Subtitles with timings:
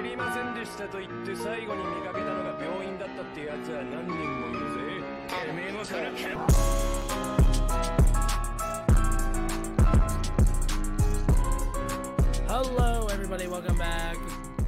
[0.00, 5.04] 知りませんでしたと言って最後に見かけたのが病院だったってやつは何人もいるぜ
[5.46, 6.10] てめえもそれか
[12.48, 14.16] Hello everybody, welcome back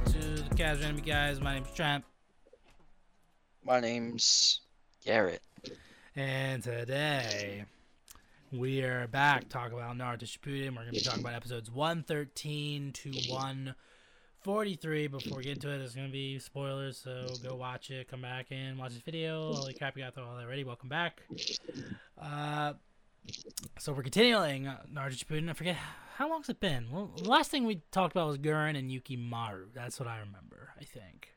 [0.05, 1.41] to the Casual Anime Guys.
[1.41, 2.05] My name's Tramp.
[3.65, 4.61] My name's
[5.03, 5.41] Garrett.
[6.15, 7.65] And today
[8.51, 10.75] we are back Talk about Naruto Shippuden.
[10.75, 13.73] We're going to be talking about episodes 113 to 1
[14.45, 15.07] 143.
[15.07, 18.09] Before we get into it, there's going to be spoilers, so go watch it.
[18.09, 19.53] Come back and watch this video.
[19.53, 20.65] Holy crap, you got through all that ready.
[20.65, 21.21] Welcome back.
[22.21, 22.73] Uh,
[23.79, 25.49] so we're continuing Naruto Shippuden.
[25.49, 25.77] I forget
[26.17, 26.87] how long's it been.
[26.91, 29.67] Well, the last thing we talked about was Guren and Yukimaru.
[29.73, 30.71] That's what I remember.
[30.79, 31.29] I think.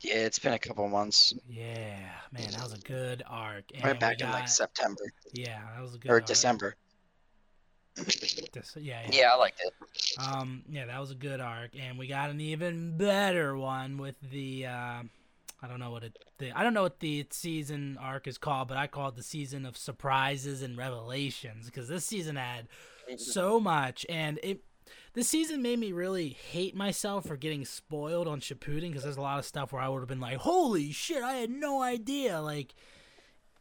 [0.00, 1.34] Yeah, it's been a couple months.
[1.50, 1.98] Yeah,
[2.30, 3.64] man, that was a good arc.
[3.74, 5.02] And Right back in like September
[5.32, 6.26] Yeah, that was a good or arc.
[6.26, 6.76] December.
[8.52, 9.72] Dis- yeah, yeah, Yeah, I liked it.
[10.18, 14.16] Um, yeah, that was a good arc, and we got an even better one with
[14.30, 14.66] the.
[14.66, 15.02] Uh,
[15.60, 16.18] I don't know what it.
[16.38, 19.22] The, I don't know what the season arc is called, but I call it the
[19.22, 22.68] season of surprises and revelations because this season had
[23.16, 24.62] so much, and it.
[25.12, 29.22] This season made me really hate myself for getting spoiled on Shippuden because there's a
[29.22, 32.40] lot of stuff where I would have been like, "Holy shit, I had no idea!"
[32.40, 32.74] Like,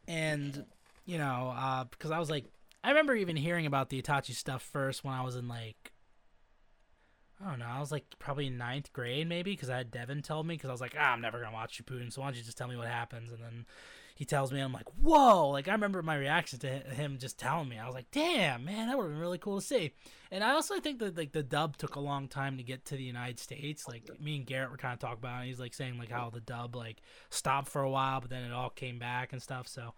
[0.08, 0.66] and
[1.06, 2.46] you know, uh, because I was like,
[2.88, 5.92] I remember even hearing about the Itachi stuff first when I was in like
[7.44, 7.68] I don't know.
[7.70, 10.56] I was like probably in ninth grade, maybe, because I had Devin tell me.
[10.56, 12.58] Because I was like, ah, I'm never gonna watch Shippuden, so why don't you just
[12.58, 13.34] tell me what happens?
[13.34, 13.66] And then
[14.16, 15.50] he tells me, I'm like, whoa!
[15.50, 17.78] Like I remember my reaction to him just telling me.
[17.78, 19.92] I was like, damn, man, that would have been really cool to see.
[20.32, 22.96] And I also think that like the dub took a long time to get to
[22.96, 23.86] the United States.
[23.86, 25.48] Like me and Garrett were kind of talking about it.
[25.48, 28.54] He's like saying like how the dub like stopped for a while, but then it
[28.54, 29.68] all came back and stuff.
[29.68, 29.94] So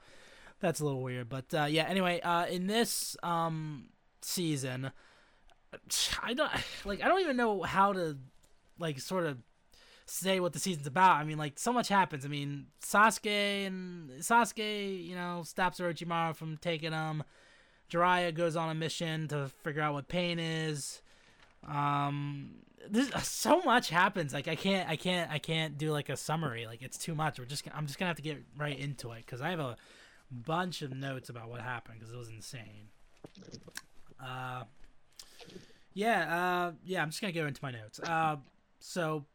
[0.60, 1.30] that's a little weird.
[1.30, 3.90] But uh, yeah, anyway, uh, in this um
[4.22, 4.92] season.
[6.24, 6.52] I don't
[6.86, 8.18] like I don't even know how to
[8.80, 9.38] like sort of
[10.06, 11.18] say what the season's about.
[11.18, 12.26] I mean, like so much happens.
[12.26, 17.24] I mean, Sasuke and Sasuke, you know, stops Orochimaru from taking him.
[17.92, 21.02] Jiraiya goes on a mission to figure out what pain is.
[21.68, 22.56] Um,
[22.90, 24.34] there's so much happens.
[24.34, 26.66] Like I can't, I can't, I can't do like a summary.
[26.66, 27.40] Like it's too much.
[27.40, 29.76] We're just, I'm just gonna have to get right into it because I have a
[30.32, 32.90] bunch of notes about what happened because it was insane.
[34.24, 34.64] Uh,
[35.94, 36.36] yeah,
[36.68, 38.00] uh, yeah, I'm just gonna go into my notes.
[38.00, 38.38] Uh,
[38.80, 39.26] so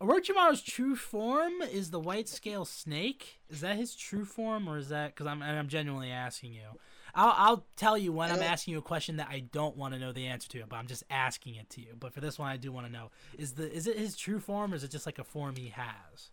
[0.00, 3.40] Orochimaru's true form is the white scale snake.
[3.48, 6.78] Is that his true form, or is that because I'm I'm genuinely asking you?
[7.14, 9.94] I'll I'll tell you when I'm Uh, asking you a question that I don't want
[9.94, 11.94] to know the answer to, but I'm just asking it to you.
[11.98, 14.40] But for this one, I do want to know: is the is it his true
[14.40, 16.30] form, or is it just like a form he has?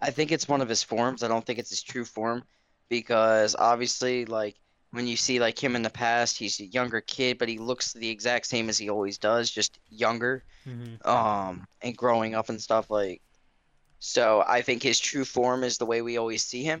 [0.00, 1.22] I think it's one of his forms.
[1.22, 2.44] I don't think it's his true form
[2.88, 4.56] because obviously, like
[4.90, 7.92] when you see like him in the past, he's a younger kid, but he looks
[7.92, 10.42] the exact same as he always does, just younger.
[10.66, 11.08] Mm-hmm.
[11.08, 13.22] um and growing up and stuff like
[14.00, 16.80] so i think his true form is the way we always see him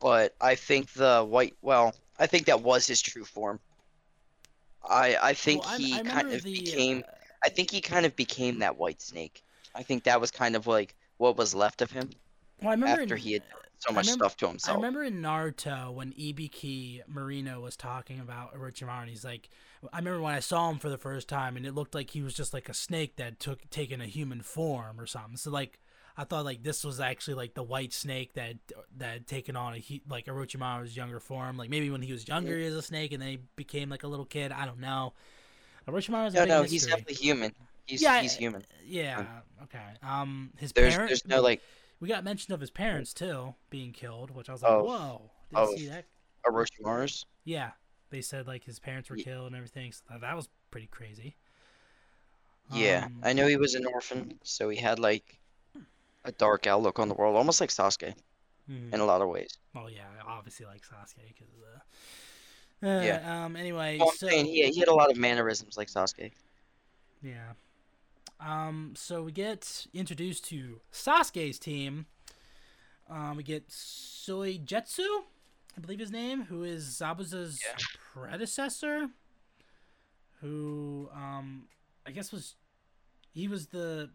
[0.00, 3.60] but i think the white well i think that was his true form
[4.88, 7.12] i i think Well, he I kind of the, became uh,
[7.44, 9.42] i think he kind of became that white snake
[9.74, 12.08] i think that was kind of like what was left of him
[12.62, 14.74] well, I remember after in- he had done so much remember- stuff to himself.
[14.74, 19.48] I remember in Naruto when Ibiki Morino was talking about Orochimaru, and he's like,
[19.92, 22.22] I remember when I saw him for the first time, and it looked like he
[22.22, 25.36] was just like a snake that took taken a human form or something.
[25.36, 25.78] So like,
[26.16, 28.56] I thought like this was actually like the white snake that
[28.96, 31.56] that had taken on a hu- like Orochimaru's younger form.
[31.56, 34.02] Like maybe when he was younger he was a snake, and then he became like
[34.02, 34.50] a little kid.
[34.50, 35.12] I don't know.
[35.86, 36.74] Orochimaru's a no no mystery.
[36.74, 37.52] he's definitely human
[37.86, 39.24] he's Yeah, he's human Yeah.
[39.64, 39.78] Okay.
[40.02, 41.08] Um, his there's parent.
[41.08, 41.62] there's no like
[42.00, 44.84] We got mention of his parents too being killed, which I was like, Oh.
[44.84, 45.76] whoa, didn't Oh.
[45.76, 46.04] see that.
[46.46, 47.72] orochimaru's Yeah,
[48.10, 49.92] they said like his parents were Ye- killed and everything.
[49.92, 51.36] So that- was pretty crazy.
[52.72, 55.38] Yeah, Um, I know he was an orphan, so he had like
[56.24, 58.14] a dark outlook on the world, almost like Sasuke
[58.68, 58.92] mhm.
[58.92, 59.56] in a lot of ways.
[59.74, 61.48] Well, yeah, obviously like Sasuke because.
[62.82, 63.44] Uh, uh, Yeah.
[63.44, 63.56] Um.
[63.56, 66.30] Anyway, Well, I'm so saying he, he had a lot of mannerisms like Sasuke.
[67.22, 67.52] yeah.
[68.40, 68.92] Um.
[68.96, 72.06] So we get introduced to Sasuke's team.
[73.08, 73.36] Um.
[73.36, 75.06] We get Suigetsu,
[75.76, 77.76] I believe his name, who is Zabuza's Yeah.
[78.12, 79.08] predecessor.
[80.40, 81.64] Who um,
[82.06, 82.54] I guess was
[83.32, 84.10] he was the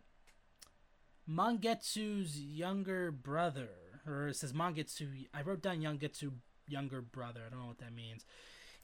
[1.30, 3.70] Mangetsu's younger brother,
[4.08, 5.28] or it says Mangetsu.
[5.34, 6.32] I wrote down Yangetsu
[6.68, 7.42] younger brother.
[7.46, 8.26] I don't know what that means.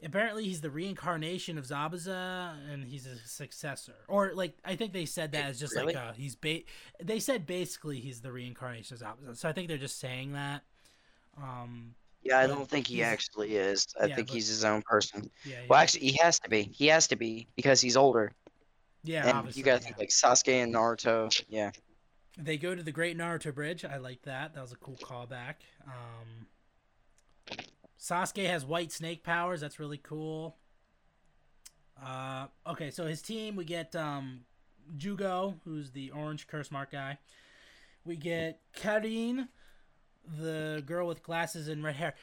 [0.03, 3.95] Apparently, he's the reincarnation of Zabuza, and he's a successor.
[4.07, 5.93] Or like, I think they said that Wait, as just really?
[5.93, 6.61] like a he's ba-
[7.03, 9.35] They said basically he's the reincarnation of Zabuza.
[9.37, 10.61] So I think they're just saying that.
[11.37, 13.87] Um, Yeah, I don't think he actually is.
[14.01, 15.29] I Yeah, think but- he's his own person.
[15.45, 15.61] yeah.
[15.69, 16.63] Well, actually, he has to be.
[16.63, 18.31] He has to be because he's older.
[19.03, 19.59] Yeah, and obviously.
[19.59, 19.85] you gotta yeah.
[19.85, 21.43] think like Sasuke and Naruto.
[21.49, 21.71] Yeah.
[22.37, 23.83] They go to the Great Naruto Bridge.
[23.83, 24.53] I like that.
[24.53, 25.55] That was a cool callback.
[25.85, 26.47] Um,
[27.99, 29.61] Sasuke has white snake powers.
[29.61, 30.55] That's really cool.
[32.03, 34.41] Uh, okay, so his team, we get um,
[34.97, 37.17] Jugo, who's the orange curse mark guy.
[38.05, 39.49] We get Karin,
[40.39, 42.15] the girl with glasses and red hair.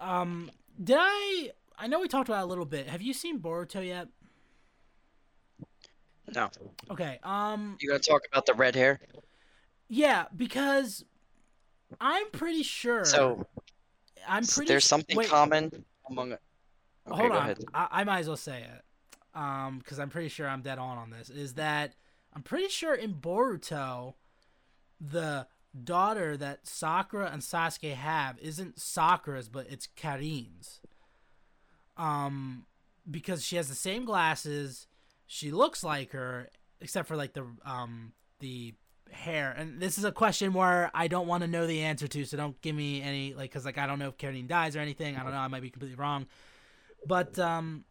[0.00, 0.50] Um,
[0.82, 1.50] did I?
[1.78, 2.88] I know we talked about it a little bit.
[2.88, 4.08] Have you seen Boruto yet?
[6.34, 6.50] No.
[6.90, 7.20] Okay.
[7.22, 7.76] Um.
[7.80, 9.00] You gotta talk about the red hair.
[9.88, 11.04] Yeah, because
[12.00, 13.04] I'm pretty sure.
[13.04, 13.46] So
[14.28, 14.68] I'm pretty.
[14.68, 16.32] there's something wait, common among.
[16.32, 16.40] Okay,
[17.08, 17.42] hold go on.
[17.42, 17.58] ahead.
[17.74, 20.98] I, I might as well say it, um, because I'm pretty sure I'm dead on
[20.98, 21.30] on this.
[21.30, 21.94] Is that
[22.34, 24.14] I'm pretty sure in Boruto,
[25.00, 25.46] the
[25.84, 30.80] daughter that Sakura and Sasuke have isn't Sakura's, but it's Karin's.
[31.96, 32.66] Um,
[33.10, 34.86] because she has the same glasses,
[35.26, 36.48] she looks like her,
[36.80, 38.74] except for like the um the
[39.10, 39.54] hair.
[39.56, 42.36] And this is a question where I don't want to know the answer to, so
[42.36, 45.16] don't give me any like because like I don't know if Karin dies or anything.
[45.16, 45.38] I don't know.
[45.38, 46.26] I might be completely wrong,
[47.06, 47.84] but um.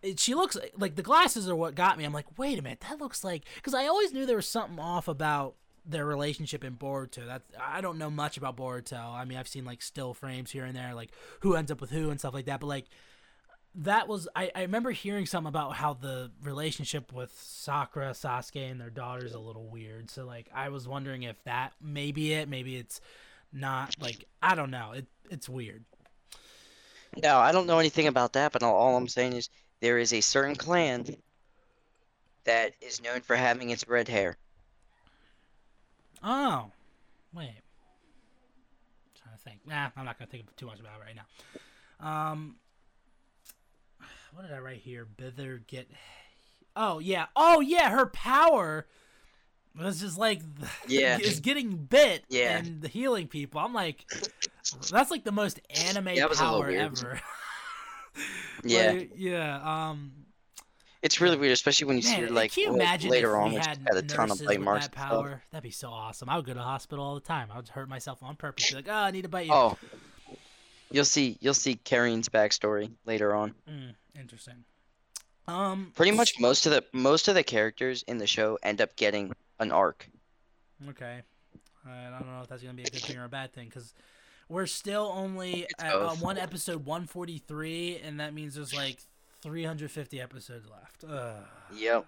[0.00, 2.04] It, she looks like the glasses are what got me.
[2.04, 4.78] I'm like, wait a minute, that looks like because I always knew there was something
[4.78, 7.26] off about their relationship in Boruto.
[7.26, 9.12] That I don't know much about Boruto.
[9.12, 11.10] I mean, I've seen like still frames here and there, like
[11.40, 12.60] who ends up with who and stuff like that.
[12.60, 12.86] But like
[13.78, 18.80] that was I, I remember hearing something about how the relationship with Sakura, Sasuke, and
[18.80, 20.10] their daughter is a little weird.
[20.10, 22.48] So like I was wondering if that may be it.
[22.48, 23.00] Maybe it's
[23.52, 23.94] not.
[24.00, 24.92] Like I don't know.
[24.92, 25.84] It it's weird.
[27.22, 29.48] No, I don't know anything about that, but all, all I'm saying is
[29.80, 31.06] there is a certain clan
[32.44, 34.36] that is known for having its red hair.
[36.22, 36.70] Oh,
[37.32, 37.60] wait.
[39.22, 39.60] trying to think.
[39.66, 42.32] Nah, I'm not gonna think too much about it right now.
[42.32, 42.56] Um,
[44.32, 45.06] what did I write here?
[45.16, 45.88] Bither get.
[46.76, 47.26] Oh yeah.
[47.36, 47.90] Oh yeah.
[47.90, 48.86] Her power
[49.78, 50.42] was just like
[50.88, 51.18] Yeah.
[51.18, 52.58] is getting bit Yeah.
[52.58, 53.60] and healing people.
[53.60, 54.04] I'm like,
[54.90, 57.20] that's like the most anime Yeah, power ever.
[58.64, 58.92] Yeah.
[58.92, 59.88] Like, yeah.
[59.90, 60.12] Um.
[61.00, 63.62] It's really weird, especially when you see Man, her like you imagine later on when
[63.62, 66.28] she's had a ton of bite marks That power, that'd be so awesome.
[66.28, 67.50] I would go to the hospital all the time.
[67.52, 68.70] I would hurt myself on purpose.
[68.70, 69.52] Be like, oh, I need to bite you.
[69.52, 69.78] Oh,
[70.90, 71.38] you'll see.
[71.40, 73.54] You'll see Karin's backstory later on.
[73.68, 74.64] Mm, interesting.
[75.46, 78.96] Um, Pretty much most of the most of the characters in the show end up
[78.96, 80.08] getting an arc.
[80.90, 81.22] Okay.
[81.86, 83.94] I don't know if that's gonna be a good thing or a bad thing because
[84.48, 88.98] we're still only at uh, one episode 143, and that means there's like
[89.42, 91.04] 350 episodes left.
[91.08, 91.44] Ugh.
[91.74, 92.06] Yep.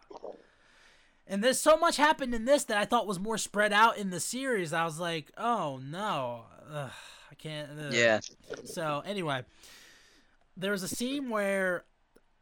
[1.27, 4.11] And there's so much happened in this that I thought was more spread out in
[4.11, 4.73] the series.
[4.73, 6.91] I was like, oh no, Ugh,
[7.31, 7.69] I can't.
[7.79, 7.93] ugh.
[7.93, 8.21] Yeah.
[8.65, 9.45] So anyway,
[10.57, 11.85] there was a scene where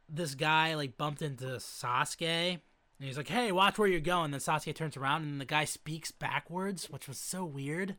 [0.07, 2.59] this guy like bumped into Sasuke, and
[2.99, 6.11] he's like, "Hey, watch where you're going." Then Sasuke turns around, and the guy speaks
[6.11, 7.95] backwards, which was so weird.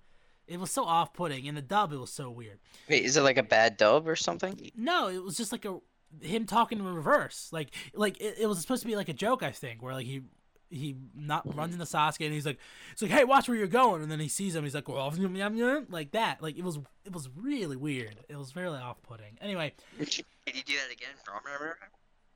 [0.46, 1.46] It was so off-putting.
[1.46, 2.58] In the dub, it was so weird.
[2.88, 4.72] Wait, is it like a bad dub or something?
[4.76, 5.78] No, it was just like a
[6.20, 7.50] him talking in reverse.
[7.52, 10.06] Like like it, it was supposed to be like a joke, I think, where like
[10.06, 10.22] he
[10.70, 12.58] he not runs into Sasuke and he's like
[12.92, 14.02] it's like hey watch where you're going.
[14.02, 14.64] And then he sees him.
[14.64, 16.42] He's like well yum, yum, yum," like that.
[16.42, 18.16] Like it was it was really weird.
[18.28, 19.38] It was really off-putting.
[19.40, 19.74] Anyway.
[19.98, 21.14] Did you do that again?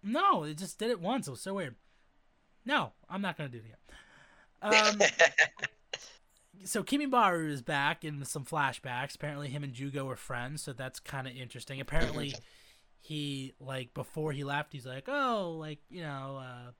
[0.02, 1.28] No it just did it once.
[1.28, 1.76] It was so weird.
[2.64, 5.00] No I'm not gonna do it again.
[5.00, 5.08] Um
[6.64, 9.14] so Kimimaro is back in some flashbacks.
[9.14, 11.80] Apparently, him and Jugo were friends, so that's kind of interesting.
[11.80, 12.34] Apparently,
[13.00, 16.70] he like before he left, he's like, "Oh, like you know, uh,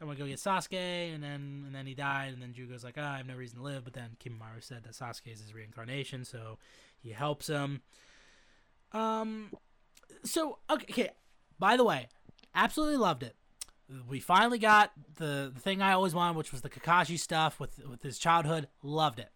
[0.00, 2.94] I'm gonna go get Sasuke," and then and then he died, and then Jugo's like,
[2.98, 5.52] "Ah, I have no reason to live." But then Kimimaro said that Sasuke is his
[5.54, 6.58] reincarnation, so
[7.00, 7.82] he helps him.
[8.92, 9.52] Um,
[10.24, 11.10] so okay, okay.
[11.58, 12.08] By the way,
[12.54, 13.34] absolutely loved it.
[14.08, 17.78] We finally got the, the thing I always wanted, which was the Kakashi stuff with
[17.86, 18.68] with his childhood.
[18.82, 19.30] Loved it.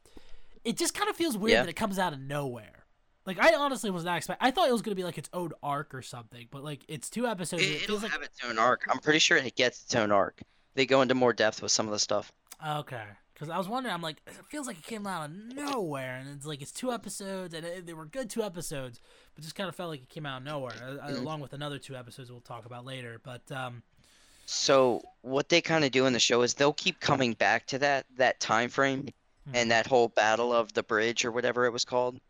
[0.64, 1.62] It just kind of feels weird Yeah.
[1.62, 2.85] that it comes out of nowhere.
[3.26, 4.42] Like I honestly was not expect.
[4.42, 7.09] I thought it was gonna be like its own arc or something, but like it's
[7.11, 7.62] two episodes.
[7.62, 8.83] It, It, it'll feels like have its own arc.
[8.90, 10.42] I'm pretty sure it gets its own arc.
[10.74, 12.32] They go into more depth with some of the stuff.
[12.66, 13.04] okay.
[13.34, 16.28] Because I was wondering, I'm like, it feels like it came out of nowhere, and
[16.28, 19.00] it's like it's two episodes, and it, they were good two episodes,
[19.34, 21.18] but just kind of felt like it came out of nowhere, Mhm.
[21.18, 23.20] along with another two episodes we'll talk about later.
[23.24, 23.82] But um,
[24.46, 27.78] So what they kind of do in the show is they'll keep coming back to
[27.80, 29.08] that that time frame
[29.46, 29.56] Hmm.
[29.56, 32.20] and that whole battle of the bridge or whatever it was called.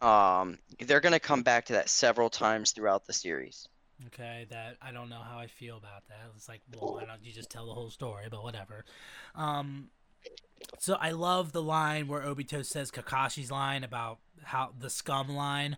[0.00, 3.66] Um, they're gonna come back to that several times throughout the series.
[4.08, 6.20] Okay, that I don't know how I feel about that.
[6.36, 8.26] It's like, well, why don't you just tell the whole story?
[8.30, 8.84] But whatever.
[9.34, 9.88] Um,
[10.78, 15.76] so I love the line where Obito says Kakashi's line about how the scum line.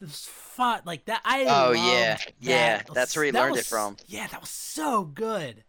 [0.00, 1.22] This fought like that.
[1.24, 2.16] I Oh, yeah.
[2.16, 2.32] that.
[2.40, 3.96] Yeah, that's where he That learned it from.
[4.06, 5.64] Yeah, that was so good.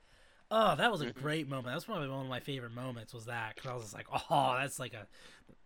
[0.52, 1.68] Oh, that was a great moment.
[1.68, 3.14] That's probably one of my favorite moments.
[3.14, 5.08] Was that because I was just like, oh, that's like a,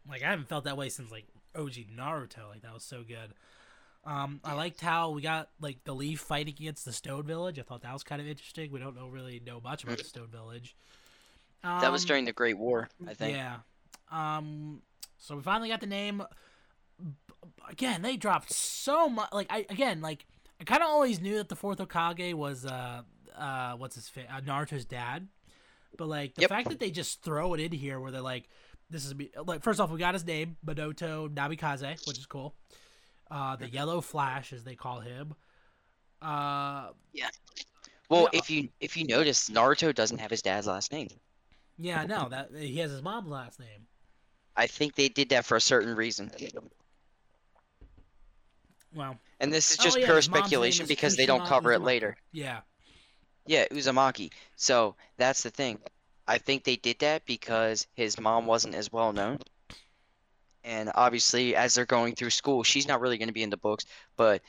[0.10, 2.50] like I haven't felt that way since like OG Naruto.
[2.50, 3.34] Like that was so good.
[4.06, 7.60] Um, I liked how we got like the Leaf fighting against the Stone Village.
[7.60, 8.72] I thought that was kind of interesting.
[8.72, 10.76] We don't know really know much about the Stone Village.
[11.64, 13.36] Um, That was during the Great War, I think.
[13.36, 13.58] Yeah.
[14.12, 14.82] Um.
[15.18, 16.24] So we finally got the name.
[17.70, 19.30] Again, they dropped so much.
[19.32, 20.26] Like I again, like
[20.60, 23.02] I kind of always knew that the fourth Hokage was uh
[23.38, 25.28] uh what's his fa- uh, Naruto's dad,
[25.98, 26.50] but like the Yep.
[26.50, 28.50] fact that they just throw it in here where they're like,
[28.90, 29.14] this is
[29.46, 32.56] like first off we got his name Minato Namikaze, which is cool.
[33.32, 35.36] Uh, the Yellow Flash as they call him.
[36.22, 37.30] Uh, yeah.
[38.10, 38.40] Well, Yeah.
[38.40, 41.10] if you if you notice, Naruto doesn't have his dad's last name.
[41.78, 43.88] yeah, no, that he has his mom's last name.
[44.56, 46.32] I think they did that for a certain reason.
[48.94, 51.26] Well, And this is Oh, just yeah, pure his mom's name speculation is because they
[51.26, 52.18] don't Kushina cover it later.
[52.32, 52.62] yeah.
[53.46, 54.32] Yeah, Uzumaki.
[54.56, 55.80] So that's the thing.
[56.28, 59.40] I think they did that because his mom wasn't as well known.
[60.64, 63.58] And obviously, as they're going through school, she's not really going to be in the
[63.58, 63.86] books.
[64.18, 64.42] But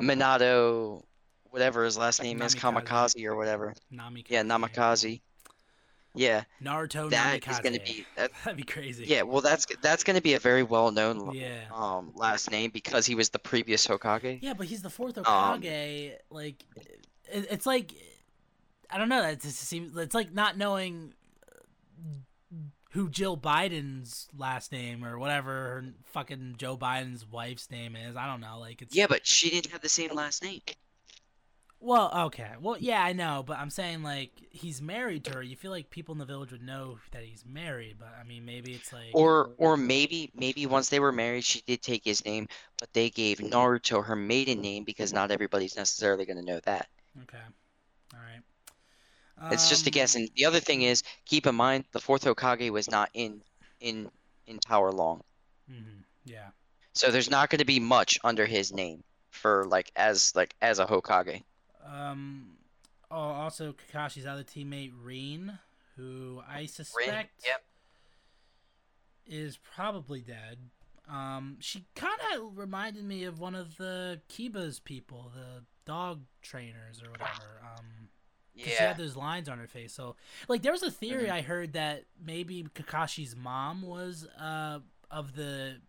[0.00, 1.02] Minato,
[1.50, 2.54] whatever his last name is.
[2.54, 3.74] Kamikaze or whatever.
[3.92, 4.26] Namikaze.
[4.30, 5.20] Yeah, Namikaze.
[6.14, 7.62] Yeah, Naruto that is Namikaze.
[7.62, 8.06] going to be.
[8.16, 9.04] That, That'd be crazy.
[9.06, 11.60] yeah, well, that's that's going to be a very well known Yeah.
[11.72, 14.38] um last name because he was the previous Hokage.
[14.42, 15.60] Yeah, but he's the fourth Um,
[16.30, 16.64] like,
[17.30, 17.92] it, it's like,
[18.90, 19.20] I don't know.
[19.22, 19.96] That just seems.
[19.96, 21.12] It's like not knowing
[22.90, 28.16] who Jill Biden's last name or whatever her fucking Joe Biden's wife's name is.
[28.16, 28.58] I don't know.
[28.58, 28.94] Like it's.
[28.94, 30.60] Yeah, but she didn't have the same last name.
[31.80, 32.50] Well, okay.
[32.60, 35.42] Well, yeah, I know, but I'm saying like he's married to her.
[35.42, 38.44] You feel like people in the village would know that he's married, but I mean,
[38.44, 39.10] maybe it's like.
[39.12, 42.48] Or or maybe maybe once they were married she did take his name,
[42.80, 46.88] but they gave Naruto her maiden name because not everybody's necessarily going to know that.
[47.22, 47.38] Okay.
[48.14, 48.42] All right.
[49.50, 50.14] It's just a Um, guess.
[50.14, 53.42] And the other thing is, keep in mind the fourth Hokage was not in
[53.80, 54.10] in
[54.46, 55.22] in power long.
[55.70, 56.50] mhm, Yeah.
[56.94, 60.78] So there's not going to be much under his name for like as like as
[60.78, 61.42] a Hokage.
[61.84, 62.56] Um.
[63.10, 65.58] Oh, also Kakashi's other teammate Rin,
[65.96, 67.62] who I suspect yep.
[69.26, 70.58] is probably dead.
[71.08, 77.02] Um, she kind of reminded me of one of the Kiba's people, the dog trainers
[77.02, 77.62] or whatever.
[77.62, 78.08] Um,
[78.58, 78.88] 'cause she Yeah.
[78.88, 79.92] had those lines on her face.
[79.92, 80.16] So,
[80.48, 81.32] like, there was a theory Mhm.
[81.32, 85.80] I heard that maybe Kakashi's mom was uh of the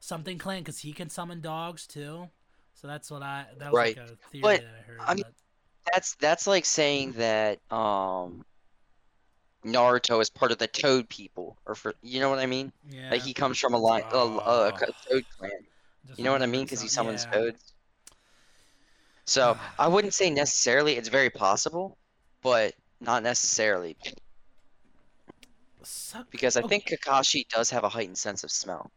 [0.00, 2.28] something clan because he can summon dogs too.
[2.74, 3.96] So that's what I that was Right.
[3.96, 5.00] like a theory But, that I heard.
[5.00, 5.34] I mean, but-
[5.92, 8.44] That's that's like saying that um
[9.64, 12.72] Naruto is part of the Toad people or for you know what I mean?
[12.88, 14.72] yeah, Like he comes from a line a, a, a.
[15.08, 15.50] Toad clan.
[16.06, 16.64] just You know what I mean?
[16.64, 17.30] Because he summons yeah.
[17.38, 17.72] toads.
[19.24, 20.96] So I wouldn't say necessarily.
[20.96, 21.96] It's very possible,
[22.42, 23.96] but not necessarily
[25.82, 26.80] Suck- because I okay.
[26.80, 28.90] think Kakashi does have a heightened sense of smell.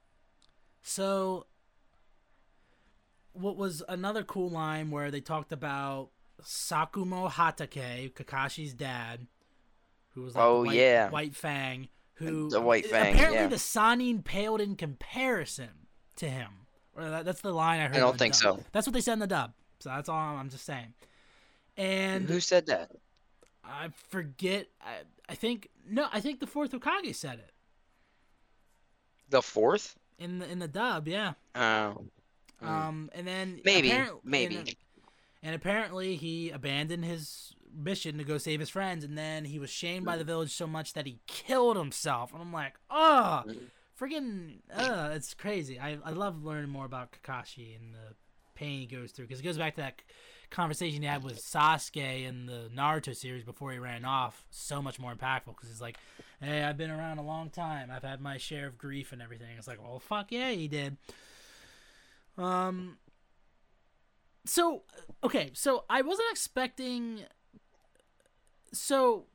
[0.84, 1.48] So,
[3.34, 6.10] what was another cool line where they talked about
[6.44, 9.25] Sakumo Hatake, Kakashi's dad,
[10.12, 11.10] who was like Oh, white, yeah.
[11.10, 13.48] White Fang, who The White Fang, apparently yeah.
[13.48, 16.50] the Sannin paled in comparison to him.
[16.96, 17.96] Or that, that's the line I heard.
[17.98, 18.58] I don't think dub.
[18.60, 18.63] so.
[18.72, 19.53] That's what they said in the dub.
[19.86, 20.96] So that's all I'm just saying.
[21.77, 22.89] And Who said that?
[23.63, 24.65] I forget.
[24.82, 26.08] I, I think no.
[26.12, 27.51] I think the fourth Hokage said it
[29.30, 29.96] The fourth?
[30.18, 31.08] in the in the dub.
[31.08, 31.34] Yeah.
[31.54, 32.06] Oh.
[32.63, 32.68] Mm.
[32.68, 34.56] Um, and then Maybe, maybe.
[34.56, 34.75] and,
[35.44, 39.70] and apparently he abandoned his mission to go save his friends, and then he was
[39.70, 42.34] shamed by the village so much that he killed himself.
[42.34, 43.68] And I'm like, oh, Mhm.
[44.00, 45.80] friggin', uh, it's crazy.
[45.80, 48.15] I I love learning more about Kakashi and the
[48.56, 50.02] pain he goes through because it goes back to that
[50.50, 54.46] conversation he had with Sasuke in the Naruto series before he ran off.
[54.50, 55.98] So much more impactful because he's like,
[56.42, 57.90] hey, I've been around a long time.
[57.92, 59.58] I've had my share of grief and everything.
[59.58, 60.98] It's like, well, fuck yeah, he did.
[62.38, 62.98] Um.
[64.46, 64.84] So
[65.24, 67.22] okay, so I wasn't expecting.
[68.74, 69.26] So,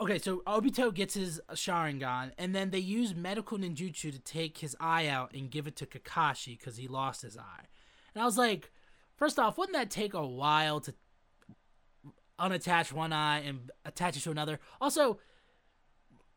[0.00, 4.76] okay, so Obito gets his Sharingan, and then they use medical ninjutsu to take his
[4.78, 7.64] eye out and give it to Kakashi because he lost his eye.
[8.14, 8.70] And I was like,
[9.16, 10.94] first off, wouldn't that take a while to
[12.38, 14.60] unattach one eye and attach it to another?
[14.80, 15.18] Also,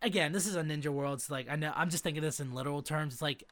[0.02, 1.20] again, this is a ninja world.
[1.20, 3.14] It's like I know I'm just thinking this in literal terms.
[3.14, 3.44] It's like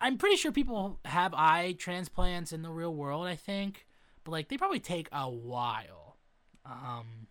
[0.00, 3.26] I'm pretty sure people have eye transplants in the real world.
[3.26, 3.86] I think,
[4.24, 6.16] but like they probably take a while.
[6.64, 7.28] Um,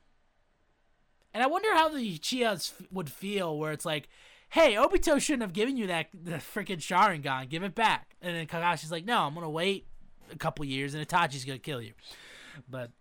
[1.34, 4.08] and I wonder how the Chias f- would feel where it's like,
[4.50, 7.50] "Hey, Obito shouldn't have given you that the freaking Sharingan.
[7.50, 9.88] Give it back." And then Kakashi's like, "No, I'm gonna wait
[10.32, 11.94] a couple years, and Itachi's gonna kill you."
[12.70, 12.92] But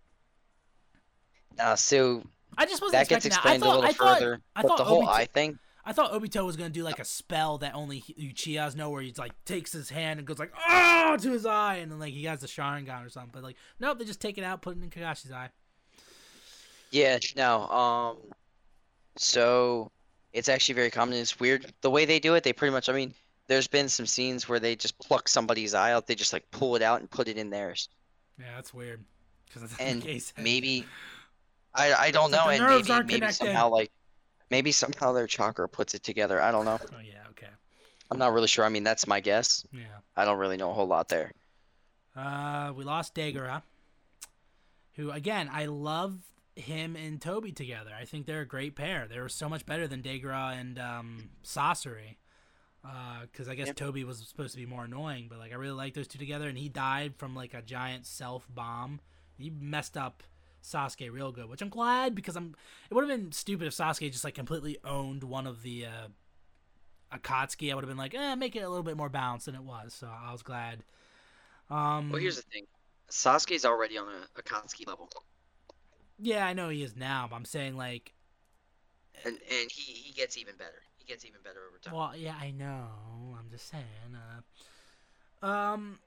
[1.59, 2.23] Uh, so
[2.57, 3.67] I just wasn't that gets explained that.
[3.67, 4.41] I thought, a little I thought, further.
[4.55, 6.99] I but thought the whole Obito- eye thing, I thought Obito was gonna do like
[6.99, 10.51] a spell that only Uchihas know, where he's like takes his hand and goes like
[10.69, 13.31] oh to his eye, and then like he has the Sharingan or something.
[13.33, 15.49] But like nope, they just take it out, put it in Kakashi's eye.
[16.91, 17.67] yeah, no.
[17.69, 18.17] Um,
[19.17, 19.91] so
[20.33, 21.15] it's actually very common.
[21.17, 22.43] It's weird the way they do it.
[22.43, 23.13] They pretty much, I mean,
[23.47, 26.07] there's been some scenes where they just pluck somebody's eye out.
[26.07, 27.89] They just like pull it out and put it in theirs.
[28.39, 29.03] Yeah, that's weird.
[29.47, 30.33] Because And the case.
[30.37, 30.85] maybe
[31.73, 33.35] I I don't It's like know, and maybe maybe connected.
[33.35, 33.91] somehow like
[34.49, 36.41] maybe somehow their chakra puts it together.
[36.41, 36.79] I don't know.
[36.93, 37.47] Oh yeah, okay.
[38.11, 38.65] I'm not really sure.
[38.65, 39.65] I mean, that's my guess.
[39.71, 39.81] Yeah.
[40.15, 41.31] I don't really know a whole lot there.
[42.15, 43.61] Uh, we lost Deidara,
[44.93, 46.17] who again I love
[46.55, 47.91] him and Tobi together.
[47.97, 49.07] I think they're a great pair.
[49.09, 52.15] They were so much better than Deidara and um, Sasori.
[53.31, 53.77] Because I guess Yep.
[53.77, 56.47] Tobi was supposed to be more annoying, but like I really like those two together.
[56.47, 59.01] And he died from like a giant self bomb.
[59.37, 60.23] He messed up
[60.63, 62.55] Sasuke real good, which I'm glad because I'm.
[62.89, 66.07] It would have been stupid if Sasuke just like completely owned one of the uh,
[67.11, 67.71] Akatsuki.
[67.71, 69.63] I would have been like, eh, make it a little bit more balanced than it
[69.63, 69.93] was.
[69.93, 70.83] So I was glad.
[71.69, 72.65] Um, Well, here's the thing.
[73.11, 75.09] Sasuke's already on a Akatsuki level,
[76.17, 78.13] Yeah, I know he is now, but I'm saying like,
[79.25, 80.83] and and he he gets even better.
[81.05, 81.93] He gets even better over time.
[81.93, 82.87] well, yeah, I know.
[83.37, 83.83] I'm just saying.
[85.43, 85.99] Uh, um,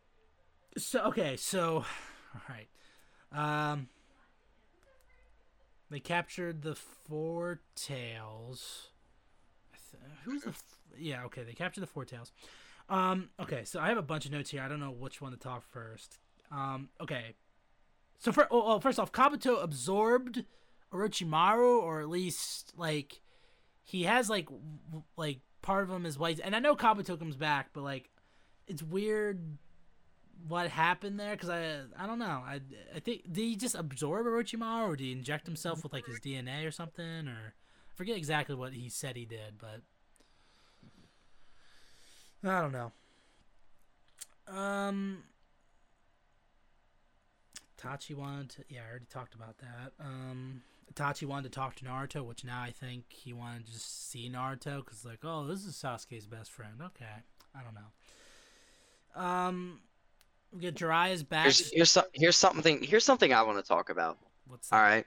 [0.76, 1.84] so okay, so,
[2.34, 2.68] all right,
[3.32, 3.88] um,
[5.90, 8.88] they captured the four tails.
[10.24, 10.50] Who's the?
[10.50, 10.62] F-
[10.98, 12.32] yeah, okay, they captured the four tails.
[12.88, 14.62] Um, okay, so I have a bunch of notes here.
[14.62, 16.18] I don't know which one to talk first.
[16.50, 17.34] Um, okay.
[18.18, 20.44] So for oh, oh, first off, Kabuto absorbed
[20.92, 23.20] Orochimaru, or at least like
[23.88, 24.48] he has like
[25.16, 26.40] like part of him is white.
[26.44, 28.10] And I know Kabuto comes back, but like
[28.66, 29.56] it's weird
[30.46, 32.42] what happened there because I I don't know.
[32.46, 32.60] I
[32.94, 36.20] I think did he just absorb Orochimaru, or did he inject himself with like his
[36.20, 39.80] DNA or something, or I forget exactly what he said he did, but
[42.44, 42.92] I don't know.
[44.46, 45.22] Um.
[47.80, 49.92] Tachi wanted to, yeah, I already talked about that.
[50.00, 50.62] Um,
[50.94, 54.30] Itachi wanted to talk to Naruto, which now I think he wanted to just see
[54.30, 56.74] Naruto because, like, oh, this is Sasuke's best friend.
[56.80, 57.04] Okay,
[57.54, 59.22] I don't know.
[59.22, 59.80] Um,
[60.52, 61.44] we get Jiraiya's back.
[61.44, 64.18] Here's here's some, here's something here's something I want to talk about.
[64.46, 64.84] What's All that?
[64.84, 65.06] right.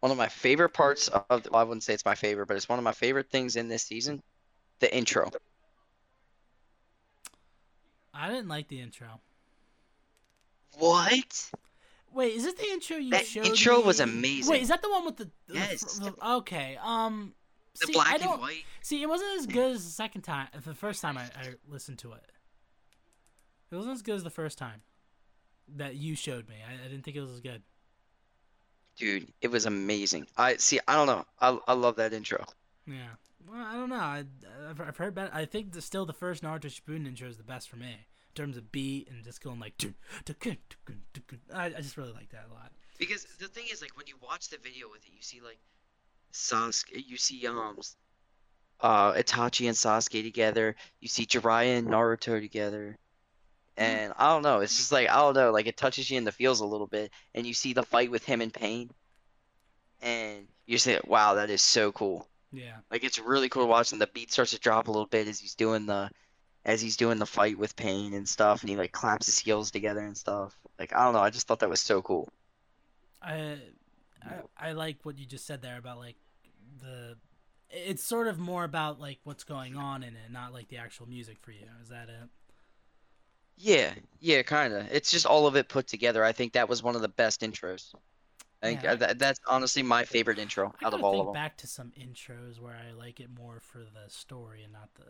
[0.00, 2.56] One of my favorite parts of the, well, I wouldn't say it's my favorite, but
[2.56, 4.22] it's one of my favorite things in this season,
[4.78, 5.30] the intro.
[8.12, 9.20] I didn't like the intro.
[10.78, 11.50] What?
[12.16, 13.18] Wait, is this the intro you showed?
[13.18, 14.50] That showed intro was amazing.
[14.50, 15.30] Wait, is that the one with the?
[15.48, 15.98] the Yes.
[15.98, 16.78] the- okay.
[16.82, 17.34] Um.
[17.78, 18.64] The see, black I and don't, white.
[18.80, 20.48] See, it wasn't as good as the second time.
[20.64, 22.24] The first time I, I listened to it,
[23.70, 24.80] it wasn't as good as the first time
[25.76, 26.54] that you showed me.
[26.66, 27.62] I, I didn't think it was as good.
[28.96, 30.26] Dude, it was amazing.
[30.38, 30.80] I see.
[30.88, 31.26] I don't know.
[31.38, 32.46] I I love that intro.
[32.86, 33.08] Yeah.
[33.46, 33.96] Well, I don't know.
[33.96, 34.24] I,
[34.70, 35.30] I've, I've heard better.
[35.34, 38.56] I think the, still the first Naruto Shippuden intro is the best for me terms
[38.56, 39.74] of beat and just going like.
[41.52, 42.70] I, I just really like that a lot.
[42.98, 45.58] Because the thing is, like, when you watch the video with it, you see like
[46.32, 47.78] Sasuke, you see um,
[48.80, 50.76] uh, Itachi and Sasuke together.
[51.00, 52.96] You see Jiraiya and Naruto together.
[53.78, 54.60] And I don't know.
[54.60, 55.50] It's just like I don't know.
[55.50, 58.10] Like it touches you in the feels a little bit, and you see the fight
[58.10, 58.90] with him in pain,
[60.00, 62.76] and you say, "Wow, that is so cool." Yeah.
[62.90, 63.98] Like it's really cool watching.
[63.98, 66.10] The beat starts to drop a little bit as he's doing the,
[66.66, 69.70] as he's doing the fight with pain and stuff, and he like claps his heels
[69.70, 70.54] together and stuff.
[70.78, 71.20] Like I don't know.
[71.20, 72.28] I just thought that was so cool.
[73.22, 73.56] I,
[74.22, 76.16] I I like what you just said there about like
[76.82, 77.16] the.
[77.70, 81.08] It's sort of more about like what's going on in it, not like the actual
[81.08, 81.66] music for you.
[81.82, 82.28] Is that it?
[83.56, 84.86] Yeah, yeah, kind of.
[84.90, 86.22] It's just all of it put together.
[86.24, 87.94] I think that was one of the best intros.
[88.62, 88.94] I think Yeah.
[88.96, 91.34] that, that's honestly my favorite intro I out of all think of them.
[91.34, 95.04] back to some intros where I like it more for the story and not the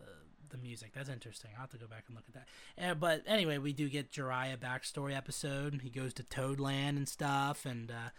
[0.49, 0.93] the music.
[0.95, 1.51] That's interesting.
[1.55, 2.91] I'll have to go back and look at that.
[2.91, 5.81] Uh, but anyway, we do get Jiraiya backstory episode.
[5.83, 8.11] He goes to Toadland and stuff, and uh,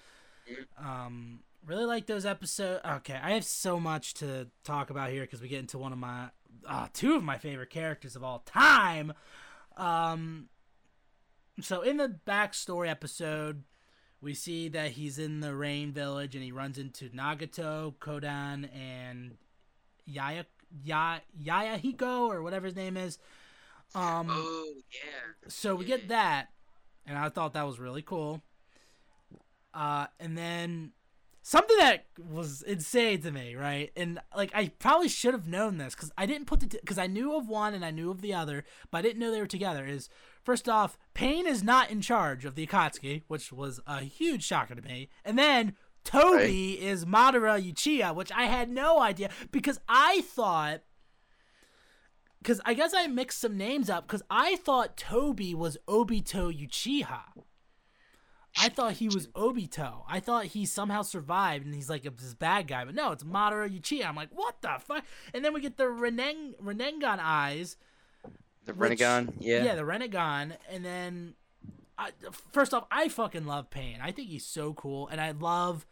[0.78, 2.82] um, really like those episodes.
[2.86, 6.00] Okay, I have so much to talk about here because we get into one of
[6.00, 6.30] my
[6.68, 9.14] uh, two of my favorite characters of all time.
[9.78, 10.50] Um,
[11.62, 13.64] so in the backstory episode,
[14.22, 19.38] we see that he's in the rain village and he runs into Nagato, Konan, and
[20.06, 20.46] Yaya
[20.84, 23.20] ya, Yayahiko or whatever his name is.
[23.96, 25.48] Um, Oh yeah.
[25.50, 26.48] so we get that,
[27.06, 28.42] and I thought that was really cool.
[29.74, 30.92] Uh, and then
[31.44, 33.92] something that was insane to me, right?
[33.96, 37.08] And like I probably should have known this because I didn't put the because I
[37.08, 39.48] knew of one and I knew of the other, but I didn't know they were
[39.48, 39.86] together.
[39.86, 40.10] Is
[40.48, 44.76] first off, Pain is not in charge of the Akatsuki, which was a huge shocker
[44.76, 50.22] to me, and then Tobi is Madara Uchiha, which I had no idea because I
[50.22, 50.84] thought
[52.42, 57.24] because I guess I mixed some names up because I thought Tobi was Obito Uchiha.
[58.58, 60.04] I thought he was Obito.
[60.08, 63.26] I thought he somehow survived and he's like a, this bad guy, but no, it's
[63.26, 64.06] Madara Uchiha.
[64.06, 65.04] I'm like, what the fuck?
[65.34, 67.76] And then we get the Reneng Rinnegan eyes.
[68.68, 69.64] The which- Rinnegan, yeah.
[69.64, 71.34] Yeah, the Rinnegan, and then
[71.98, 72.12] I,
[72.52, 73.98] first off, I fucking love Pain.
[74.02, 75.86] I think he's so cool, and I love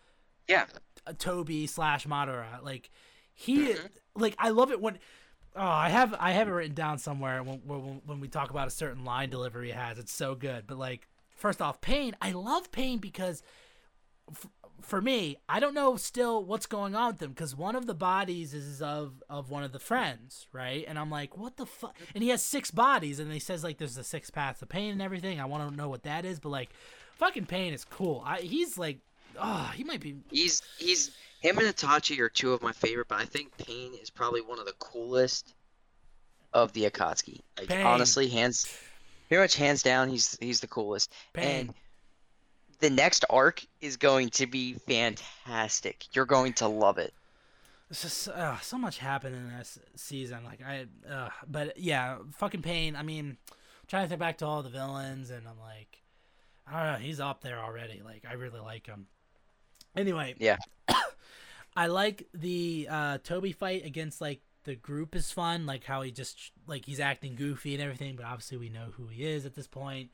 [0.48, 0.66] Yeah.
[1.08, 2.62] uh, Tobi slash Madara.
[2.62, 2.92] Like
[3.34, 3.90] he, Mhm.
[4.16, 5.00] like I love it when.
[5.56, 8.68] Oh, I have I have it written down somewhere when when, when we talk about
[8.68, 9.98] a certain line delivery he has.
[9.98, 10.68] It's so good.
[10.68, 12.16] But like, first off, Pain.
[12.22, 13.42] I love Pain because.
[14.82, 17.96] For me, I don't know still what's going on with them because one of the
[17.96, 20.86] bodies is of of one of the friends, right?
[20.88, 21.96] And I'm like, what the fuck?
[22.14, 24.92] And he has six bodies, and he says like there's the six paths of pain
[24.92, 25.40] and everything.
[25.40, 26.70] I want to know what that is, but like,
[27.16, 28.24] fucking Pain is cool.
[28.26, 29.00] I, he's like,
[29.40, 31.12] oh, he might be He's he's
[31.42, 34.60] him and Itachi are two of my favorite, but I think Pain is probably one
[34.60, 35.54] of the coolest
[36.54, 37.42] of the Akatsuki.
[37.58, 37.86] Like Pain.
[37.86, 38.68] honestly, hands
[39.28, 41.12] pretty much hands down, he's he's the coolest.
[41.34, 41.68] Pain.
[41.68, 41.74] And
[42.80, 46.06] the next arc is going to be fantastic.
[46.14, 47.14] You're going to love it.
[47.90, 50.44] It's just uh, so much happened in this season.
[50.44, 52.96] Like I, uh, but yeah, fucking pain.
[52.96, 53.38] I mean,
[53.88, 56.02] trying to think back to all the villains, and I'm like,
[56.68, 57.06] I don't know.
[57.06, 58.02] He's up there already.
[58.04, 59.08] Like I really like him.
[59.96, 60.58] Anyway, Yeah.
[61.78, 65.66] I like the uh, Tobi fight against like the group is fun.
[65.66, 69.08] Like how he just like he's acting goofy and everything, but obviously we know who
[69.08, 70.10] he is at this point.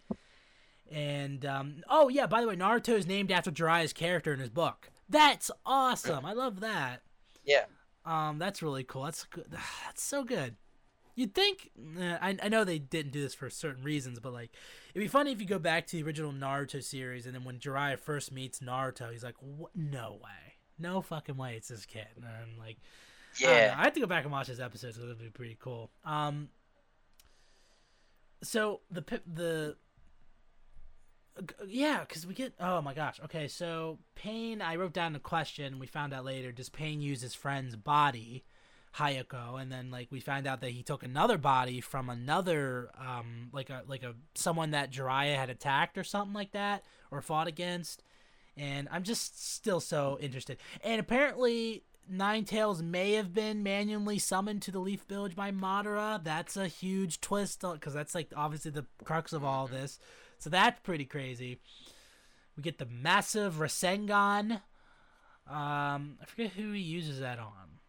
[0.92, 4.50] And um, oh yeah, by the way, Naruto is named after Jiraiya's character in his
[4.50, 4.92] book.
[5.10, 6.26] That's awesome.
[6.26, 7.02] I love that.
[7.46, 7.64] Yeah.
[8.06, 9.04] Um, that's really cool.
[9.04, 9.46] That's good.
[9.86, 10.56] That's so good.
[11.16, 11.70] You'd think.
[12.00, 14.52] eh, I I know they didn't do this for certain reasons, but like,
[14.94, 17.60] it'd be funny if you go back to the original Naruto series, and then when
[17.60, 19.72] Jiraiya first meets Naruto, he's like, "What?
[19.76, 22.78] No way, no fucking way, it's this kid." And I'm like,
[23.42, 23.44] I.
[23.44, 23.76] Yeah.
[23.78, 24.96] I have to go back and watch this episode.
[24.96, 25.92] So it'll be pretty cool.
[26.06, 26.50] Um.
[28.44, 29.76] So the the.
[31.68, 32.54] Yeah, because we get.
[32.60, 33.20] Oh my gosh.
[33.26, 34.62] Okay, so Pain.
[34.62, 35.80] I wrote down a question.
[35.80, 36.52] We found out later.
[36.52, 38.44] Does Pain use his friend's body,
[38.98, 39.62] Yahiko?
[39.62, 43.70] And then like we find out that he took another body from another, um, like
[43.70, 48.04] a like a someone that Jiraiya had attacked or something like that, or fought against.
[48.58, 50.58] And I'm just still so interested.
[50.84, 56.22] And apparently, Nine Tails may have been manually summoned to the Leaf Village by Madara.
[56.22, 59.98] That's a huge twist because that's like obviously the crux of all this.
[60.42, 61.60] So that's pretty crazy.
[62.58, 64.62] We get the massive Rasengan.
[65.48, 67.80] Um, I forget who he uses that on.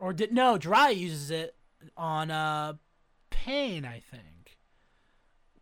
[0.00, 1.54] Or did no, Dry uses it
[1.96, 2.74] on uh
[3.30, 4.58] Pain, I think.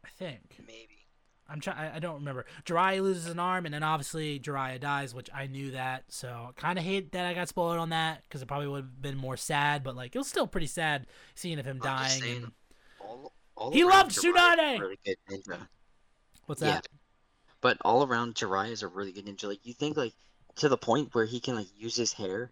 [0.05, 0.57] I think.
[0.67, 1.07] Maybe.
[1.49, 1.93] I'm trying.
[1.93, 2.47] I don't remember.
[2.65, 6.05] Jiraiya loses an arm, and then obviously Jiraiya dies, which I knew that.
[6.09, 9.03] So kind of hate that I got spoiled on that because it probably would have
[9.03, 9.85] been more sad.
[9.85, 12.23] But like, it was still pretty sad seeing of him I'm dying.
[12.23, 12.53] saying, And...
[13.01, 14.81] All, all He loved Jiraiya Tsunade!
[14.81, 14.99] Really
[16.49, 16.75] What's Yeah.
[16.75, 16.89] that?
[17.61, 19.45] But all around Jiraiya is a really good ninja.
[19.45, 20.15] Like you think like
[20.57, 22.51] to the point where he can like use his hair.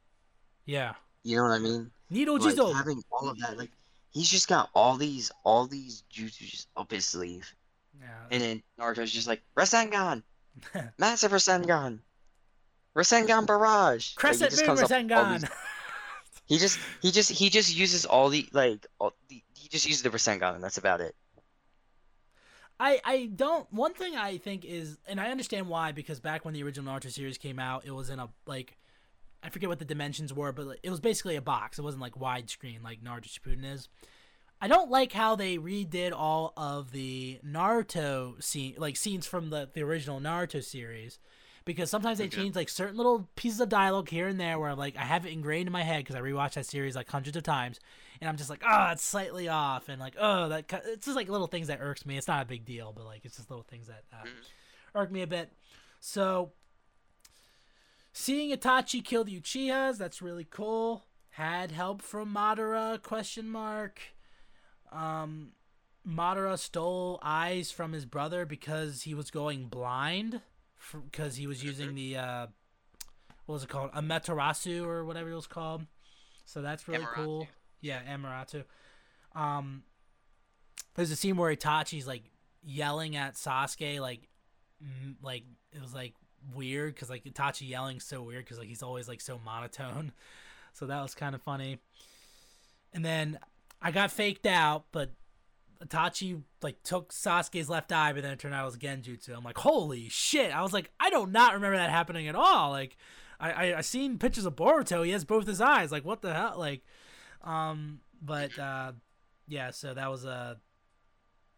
[0.67, 0.95] Yeah.
[1.23, 1.91] You know what I mean?
[2.11, 2.75] Needle like Jizo.
[2.75, 3.71] having all of that, like
[4.13, 7.53] he's just got all these all these jutsus up his sleeve,
[8.01, 8.07] Yeah.
[8.31, 10.23] and then Naruto's just like Rasengan,
[10.99, 12.01] massive Rasengan,
[12.95, 14.13] Rasengan barrage.
[14.13, 15.41] Like, Crescent just Moon comes up with all Rasengan.
[15.41, 15.51] these-
[16.47, 20.03] He just he just he just uses all the like all the, he just uses
[20.03, 21.17] the Rasengan and that's about it.
[22.79, 23.71] I I don't.
[23.73, 27.11] One thing I think is, and I understand why, because back when the original Naruto
[27.11, 28.77] series came out, it was in a like,
[29.43, 31.79] I forget what the dimensions were, but it was basically a box.
[31.79, 33.89] It wasn't like widescreen like Naruto Shippuden is.
[34.61, 39.69] I don't like how they redid all of the Naruto scene, like scenes from the
[39.73, 41.19] the original Naruto series,
[41.65, 42.37] because sometimes they Okay.
[42.37, 45.33] change like certain little pieces of dialogue here and there where like I have it
[45.33, 47.81] ingrained in my head because I rewatched that series like hundreds of times,
[48.21, 51.17] and I'm just like, oh, it's slightly off, and like, oh, that cut- it's just
[51.17, 52.17] like little things that irks me.
[52.17, 54.27] It's not a big deal, but like it's just little things that uh,
[54.95, 55.53] irk me a bit.
[56.01, 56.53] So
[58.13, 61.05] seeing Itachi kill the Uchihas, that's really cool.
[61.31, 63.03] Had help from Madara?
[63.03, 64.01] Question mark.
[64.91, 65.53] Um,
[66.09, 70.41] Madara stole eyes from his brother because he was going blind,
[71.11, 72.47] because he was using the uh,
[73.47, 75.85] what was it called, Amaterasu or whatever it was called.
[76.45, 77.49] So that's really cool.
[77.87, 78.65] Yeah, Amaterasu.
[79.35, 79.83] Um,
[80.95, 82.25] there's a scene where Itachi's like
[82.65, 84.29] yelling at Sasuke, like,
[84.81, 86.15] m- like it was like
[86.55, 90.13] weird because like Itachi yelling so weird because like he's always like so monotone.
[90.73, 91.79] So that was kind of funny.
[92.93, 93.39] And then
[93.81, 95.11] I got faked out, but
[95.83, 99.35] Itachi like took Sasuke's left eye, but then it turned out it was Genjutsu.
[99.35, 100.55] I'm like, holy shit!
[100.55, 102.73] I was like, I do not remember that happening at all.
[102.73, 102.99] Like,
[103.41, 105.03] I I, I seen pictures of Boruto.
[105.03, 105.91] He has both his eyes.
[105.91, 106.57] Like, what the hell?
[106.59, 106.83] Like,
[107.43, 108.93] um, but uh,
[109.49, 109.71] yeah.
[109.71, 110.59] So that was a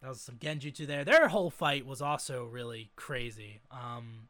[0.02, 1.04] that was some Genjutsu there.
[1.04, 3.60] Their whole fight was also really crazy.
[3.70, 4.28] Um,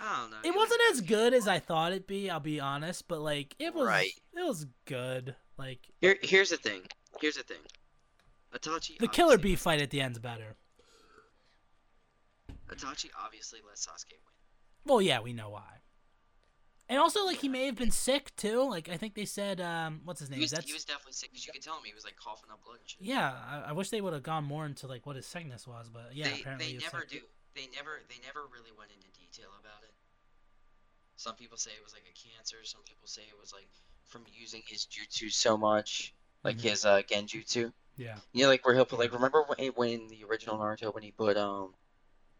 [0.00, 0.36] I don't know.
[0.48, 2.28] it wasn't as good as I thought it'd be.
[2.30, 4.10] I'll be honest, but like it was Right.
[4.36, 5.34] it was good.
[5.56, 6.82] Like Here, here's the thing.
[7.20, 7.58] Here's the thing.
[8.54, 8.98] Itachi.
[8.98, 10.56] the killer bee fight at the end's better.
[12.68, 14.34] Itachi obviously let Sasuke win.
[14.86, 15.62] Well, yeah, we know why.
[16.88, 18.62] And also, like he may have been sick too.
[18.68, 20.38] Like I think they said, um, what's his name?
[20.38, 22.16] He was, That's he was definitely sick because you could tell him he was like
[22.16, 23.32] coughing up blood yeah.
[23.48, 26.10] I, I wish they would have gone more into like what his sickness was, but
[26.12, 27.08] yeah, they, apparently they never sick.
[27.10, 27.18] do.
[27.54, 29.94] They never they never really went into detail about it.
[31.16, 32.56] Some people say it was like a cancer.
[32.64, 33.68] Some people say it was like
[34.04, 36.62] from using his jutsu so much, like Mhm.
[36.62, 37.72] his uh, genjutsu.
[37.96, 38.16] Yeah.
[38.32, 41.12] You know, like where he'll put like remember when, when the original Naruto when he
[41.12, 41.74] put um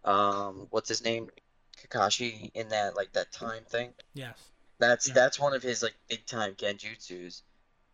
[0.04, 1.30] um what's his name
[1.76, 3.92] Kakashi in that like that time thing.
[4.14, 4.38] Yes.
[4.78, 5.14] That's Yeah.
[5.14, 7.42] that's one of his like big time genjutsus,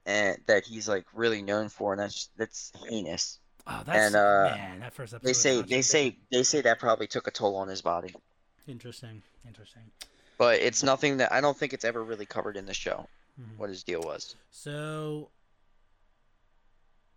[0.07, 3.39] and that he's like really known for, and that's that's heinous.
[3.67, 4.81] Oh, that's And, uh, man.
[4.81, 5.29] That first episode.
[5.29, 8.15] They say they say they say that probably took a toll on his body,
[8.67, 9.23] interesting.
[9.47, 9.83] Interesting.
[10.39, 13.07] but it's nothing that I don't think it's ever really covered in the show
[13.41, 13.59] Mhm.
[13.59, 14.35] what his deal was.
[14.51, 15.29] So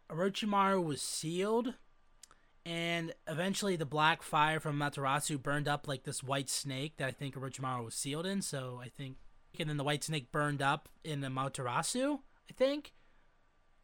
[0.10, 1.74] Orochimaru was sealed,
[2.66, 7.12] and eventually the black fire from Matarasu burned up like this white snake that I
[7.12, 8.42] think Orochimaru was sealed in.
[8.42, 9.18] So I think,
[9.60, 12.20] and then the white snake burned up in the Matarasu.
[12.50, 12.94] I think,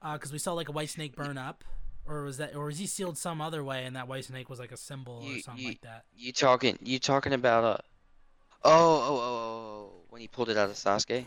[0.01, 1.63] because we saw like a white snake burn up,
[2.05, 4.59] or was that, or was he sealed some other way, and that white snake was
[4.59, 6.03] like a symbol or something you- like that?
[6.15, 7.77] You talking you talking about uh
[8.63, 11.25] oh oh oh oh when he pulled it out of Sasuke?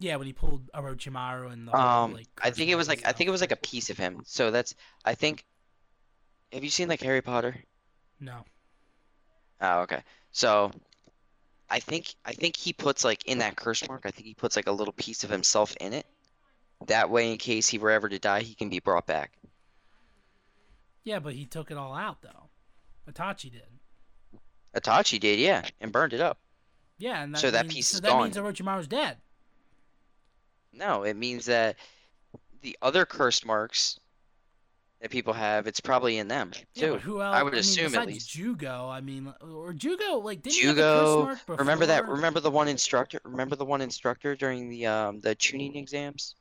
[0.00, 2.28] Yeah, when he pulled Orochimaru and the whole, Um, like.
[2.42, 4.22] I think it was like I think it was like a piece of him.
[4.26, 5.44] So that's I think.
[6.52, 7.56] Have you seen like Harry Potter?
[8.20, 8.44] No.
[9.60, 10.02] Oh, okay.
[10.32, 10.70] So,
[11.70, 14.02] I think I think he puts like in that curse mark.
[14.04, 16.06] I think he puts like a little piece of himself in it.
[16.86, 19.32] That way, in case he were ever to die, he can be brought back.
[21.04, 22.48] Yeah, but he took it all out though.
[23.10, 23.66] Itachi did.
[24.76, 26.38] Itachi did, yeah, and burned it up.
[26.98, 28.24] Yeah, and that So that means, piece so is that gone.
[28.24, 29.16] means Orochimaru's dead.
[30.72, 31.76] No, it means that
[32.60, 33.98] the other curse marks
[35.00, 36.92] that people have, it's probably in them too.
[36.92, 37.36] but who else?
[37.36, 38.30] I would mean, assume at least.
[38.30, 42.08] Jugo, I mean, or Jugo, like didn't he have a Jugo, remember that?
[42.08, 43.20] Remember the one instructor?
[43.24, 46.34] Remember the one instructor during the um the Chunin exams?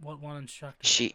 [0.00, 0.86] What one instructor?
[0.86, 1.14] She.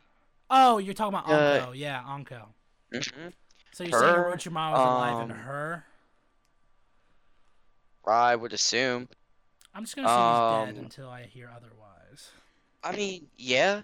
[0.49, 1.71] Oh, you're talking about Uh, Anko.
[1.73, 2.49] Yeah, Anko.
[2.93, 3.33] Mhm.
[3.73, 5.85] So you're saying her, Orochimaru was alive in um, her?
[8.07, 9.07] I would assume.
[9.75, 12.31] I'm just gonna say he's dead um, until I hear otherwise.
[12.83, 13.81] I mean, yeah,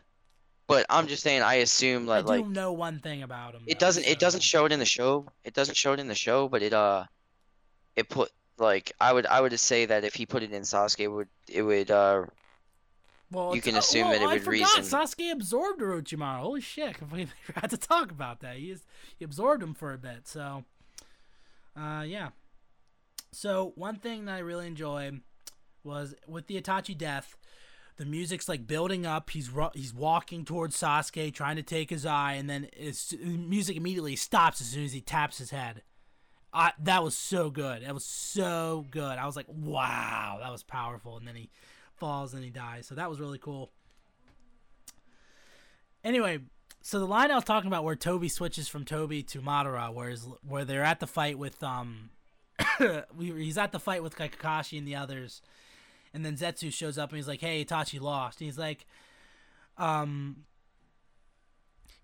[0.67, 1.41] but I'm just saying.
[1.41, 3.62] I assume I that do like know one thing about him.
[3.67, 4.06] it though, doesn't.
[4.08, 5.28] It doesn't show it in the show.
[5.43, 7.06] It doesn't show it in the show, but it uh,
[7.95, 10.99] it put like I would I would say that if he put it in Sasuke,
[11.01, 12.23] it would it would uh
[13.32, 16.39] Well, you can oh, assume well, that it I would forgot reason- Sasuke absorbed Orochimaru.
[16.39, 16.89] Holy shit!
[16.89, 18.58] I completely forgot to talk about that.
[18.58, 18.84] He is,
[19.17, 20.28] he absorbed him for a bit.
[20.28, 20.63] So,
[21.80, 22.30] uh, yeah.
[23.32, 25.19] So one thing that I really enjoyed
[25.84, 27.36] was with the Itachi death,
[27.97, 29.29] the music's like building up.
[29.29, 33.17] He's ru- he's walking towards Sasuke, trying to take his eye, and then it's, the
[33.17, 35.81] music immediately stops as soon as he taps his head.
[36.53, 37.84] I, that was so good.
[37.84, 39.17] That was so good.
[39.17, 41.17] I was like, wow, that was powerful.
[41.17, 41.49] And then he
[41.95, 42.88] falls and he dies.
[42.88, 43.71] So that was really cool.
[46.01, 46.39] Anyway,
[46.81, 50.27] so the line I was talking about where Tobi switches from Tobi to Madara, whereas
[50.47, 52.12] where they're at the fight with um,
[53.19, 55.41] he's at the fight with Kakashi and the others,
[56.15, 58.86] and then Zetsu shows up and he's like, "Hey, Itachi lost." And he's like,
[59.78, 60.45] um,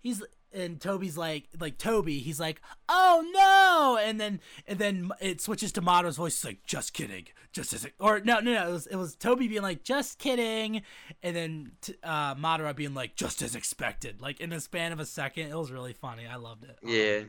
[0.00, 0.22] he's
[0.52, 5.72] and Tobi's like like Tobi, he's like, "Oh no!" And then and then it switches
[5.72, 6.34] to Madara's voice.
[6.34, 9.48] It's like, "Just kidding, just as or no no no." It was it was Tobi
[9.48, 10.82] being like, "Just kidding,"
[11.22, 15.00] and then t- uh, Madara being like, "Just as expected." Like in the span of
[15.00, 16.26] a second, it was really funny.
[16.26, 16.78] I loved it.
[16.84, 17.20] Um, yeah.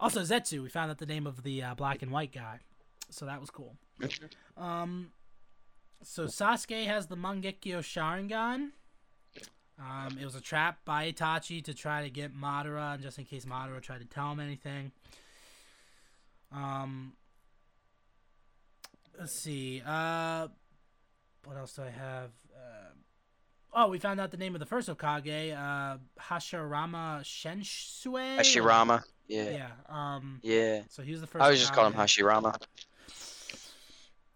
[0.00, 2.58] also, Zetsu, we found out the name of the uh, black and white guy,
[3.10, 3.76] so that was cool.
[4.54, 5.12] Um,
[6.02, 8.70] so Sasuke has the Mangekyo Sharingan.
[9.78, 13.24] Um, it was a trap by Itachi to try to get Madara, and just in
[13.24, 14.92] case Madara tried to tell him anything.
[16.54, 17.14] Um,
[19.18, 19.82] let's see.
[19.84, 20.48] Uh,
[21.44, 22.30] what else do I have?
[22.54, 22.92] Uh,
[23.72, 28.38] oh, we found out the name of the first Hokage, uh, Hashirama Senju.
[28.38, 29.02] Hashirama.
[29.26, 29.50] Yeah.
[29.50, 29.68] Yeah.
[29.88, 30.40] Um.
[30.42, 30.82] Yeah.
[30.90, 31.42] So he was the first.
[31.42, 32.60] I was just calling him Hashirama.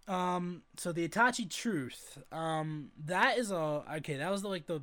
[0.08, 4.16] Um, so the Itachi Truth, um, that is a okay.
[4.16, 4.80] That was the, like the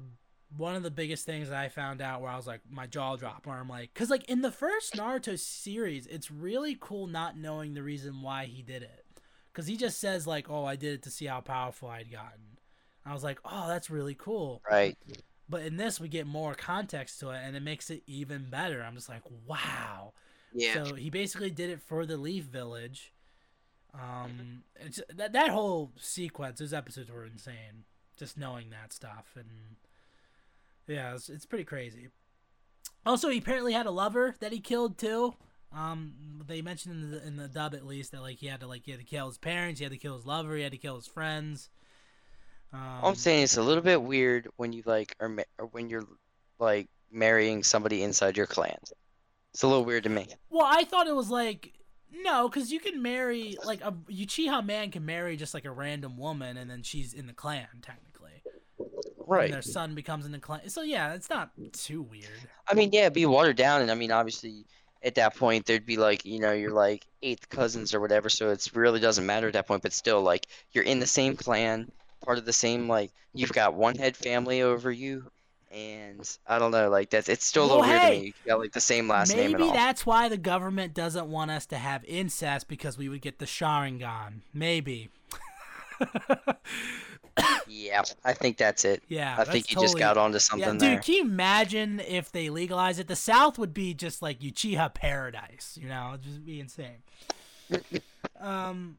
[0.57, 3.15] one of the biggest things that I found out where I was like my jaw
[3.15, 7.37] dropped where I'm like cuz like in the first Naruto series it's really cool not
[7.37, 9.05] knowing the reason why he did it
[9.53, 12.57] cuz he just says like oh I did it to see how powerful I'd gotten.
[13.05, 14.61] I was like oh that's really cool.
[14.69, 14.97] Right.
[15.49, 18.83] But in this we get more context to it and it makes it even better.
[18.83, 20.13] I'm just like wow.
[20.53, 20.83] Yeah.
[20.83, 23.12] So he basically did it for the Leaf Village.
[23.93, 27.85] Um, it's, that that whole sequence, those episodes were insane.
[28.17, 29.75] Just knowing that stuff, and
[30.87, 32.09] yeah, it's, it's pretty crazy.
[33.05, 35.35] Also, he apparently had a lover that he killed too.
[35.75, 36.13] Um,
[36.47, 38.83] they mentioned in the in the dub at least that like he had to like
[38.85, 40.77] he had to kill his parents, he had to kill his lover, he had to
[40.77, 41.69] kill his friends.
[42.71, 45.65] Um, All I'm saying it's a little bit weird when you like are ma- or
[45.67, 46.05] when you're
[46.59, 48.77] like marrying somebody inside your clan.
[49.53, 50.27] It's a little weird to me.
[50.49, 51.73] Well, I thought it was like
[52.21, 56.17] no, because you can marry like a Uchiha man can marry just like a random
[56.17, 58.43] woman, and then she's in the clan technically.
[59.25, 59.45] Right.
[59.45, 60.69] And their son becomes in the clan.
[60.69, 62.27] So yeah, it's not too weird.
[62.67, 64.65] I mean, yeah, it'd be watered down, and I mean, obviously,
[65.01, 68.49] at that point, there'd be like, you know, you're like eighth cousins or whatever, so
[68.49, 69.81] it really doesn't matter at that point.
[69.81, 71.91] But still, like, you're in the same clan,
[72.23, 75.29] part of the same, like, you've got one head family over you,
[75.73, 78.27] and I don't know, like, that's it's still a little Well, weird hey, to me.
[78.27, 81.65] You got like the same last name Maybe that's why the government doesn't want us
[81.67, 84.41] to have incest because we would get the Sharingan.
[84.53, 85.09] Maybe.
[87.67, 89.01] Yeah, I think that's it.
[89.07, 90.99] yeah, I think you just got onto Yeah, something dude, there.
[90.99, 93.07] can you imagine if they legalize it?
[93.07, 97.01] The South would be just like Uchiha paradise, you know, it'd just be insane.
[98.39, 98.97] um.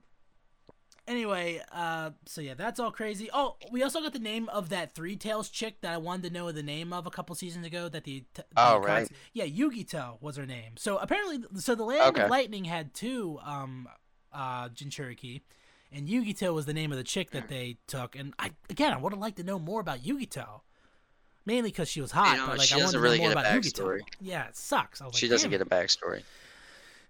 [1.06, 3.28] Anyway, uh, so yeah, that's all crazy.
[3.32, 6.30] Oh, we also got the name of that Three Tails chick that I wanted to
[6.32, 7.90] know the name of a couple seasons ago.
[7.90, 9.08] That the, t- Oh, the right.
[9.34, 10.72] yeah, Yugito was her name.
[10.78, 12.22] So apparently, so the Land Okay.
[12.22, 13.86] of Lightning had two um,
[14.32, 15.42] uh, Jinchuriki,
[15.92, 18.16] and Yugito was the name of the chick that they took.
[18.16, 20.62] And I again, I would have liked to know more about Yugito.
[21.46, 23.24] Mainly because she was hot, know, but like she I doesn't wanted to really know
[23.24, 24.00] more get a about backstory.
[24.22, 25.02] Yeah, it sucks.
[25.12, 26.22] She like, doesn't get a backstory.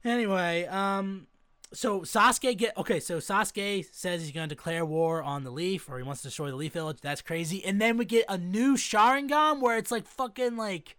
[0.05, 1.29] Anyway, um,
[1.75, 3.01] so Sasuke get okay.
[3.01, 6.51] So Sasuke says he's gonna declare war on the Leaf, or he wants to destroy
[6.51, 6.99] the Leaf Village.
[7.03, 7.65] That's crazy.
[7.65, 10.97] And then we get a new Sharingan where it's like fucking like,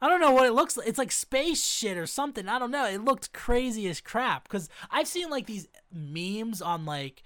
[0.00, 0.88] I don't know what it looks like.
[0.88, 2.48] It's like space shit or something.
[2.48, 2.86] I don't know.
[2.86, 7.22] It looked crazy as crap because I've seen like these memes on like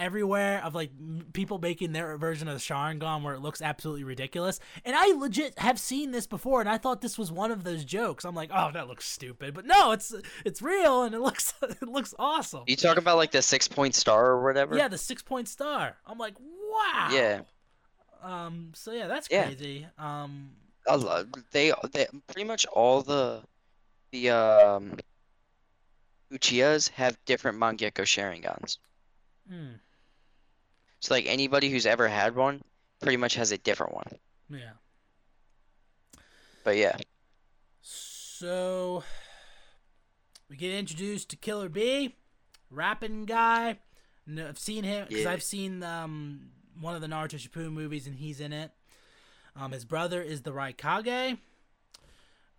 [0.00, 4.02] everywhere of like m- people making their version of the Sharingan where it looks absolutely
[4.04, 4.58] ridiculous.
[4.84, 7.84] And I legit have seen this before, and I thought this was one of those
[7.84, 8.24] jokes.
[8.24, 10.12] I'm like, oh, that looks stupid, but no, it's
[10.44, 12.64] it's real, and it looks it looks awesome.
[12.66, 14.76] You talk about like the six point star or whatever.
[14.76, 15.96] Yeah, the six point star.
[16.06, 17.08] I'm like, wow.
[17.12, 17.40] Yeah.
[18.22, 18.72] Um.
[18.74, 19.44] So yeah, that's Yeah.
[19.46, 19.86] crazy.
[19.98, 20.50] Um.
[20.88, 23.42] I love they they pretty much all the
[24.12, 24.96] the um
[26.32, 28.78] Uchihas have different Mangekyo Sharingans.
[29.48, 29.72] hmm,
[31.00, 32.62] So like anybody who's ever had one
[33.00, 34.06] pretty much has a different one.
[34.50, 34.72] yeah.
[36.64, 36.96] But yeah.
[37.82, 39.02] So
[40.48, 42.16] we get introduced to Killer B,
[42.70, 43.78] rapping guy.
[44.26, 45.32] No, I've seen him because Yeah.
[45.32, 48.70] I've seen um one of the Naruto Shippuden movies and he's in it.
[49.56, 51.38] Um, his brother is the Raikage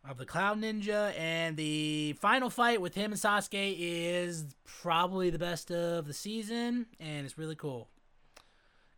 [0.08, 5.40] of the Cloud Ninja, and the final fight with him and Sasuke is probably the
[5.40, 7.88] best of the season, and it's really cool.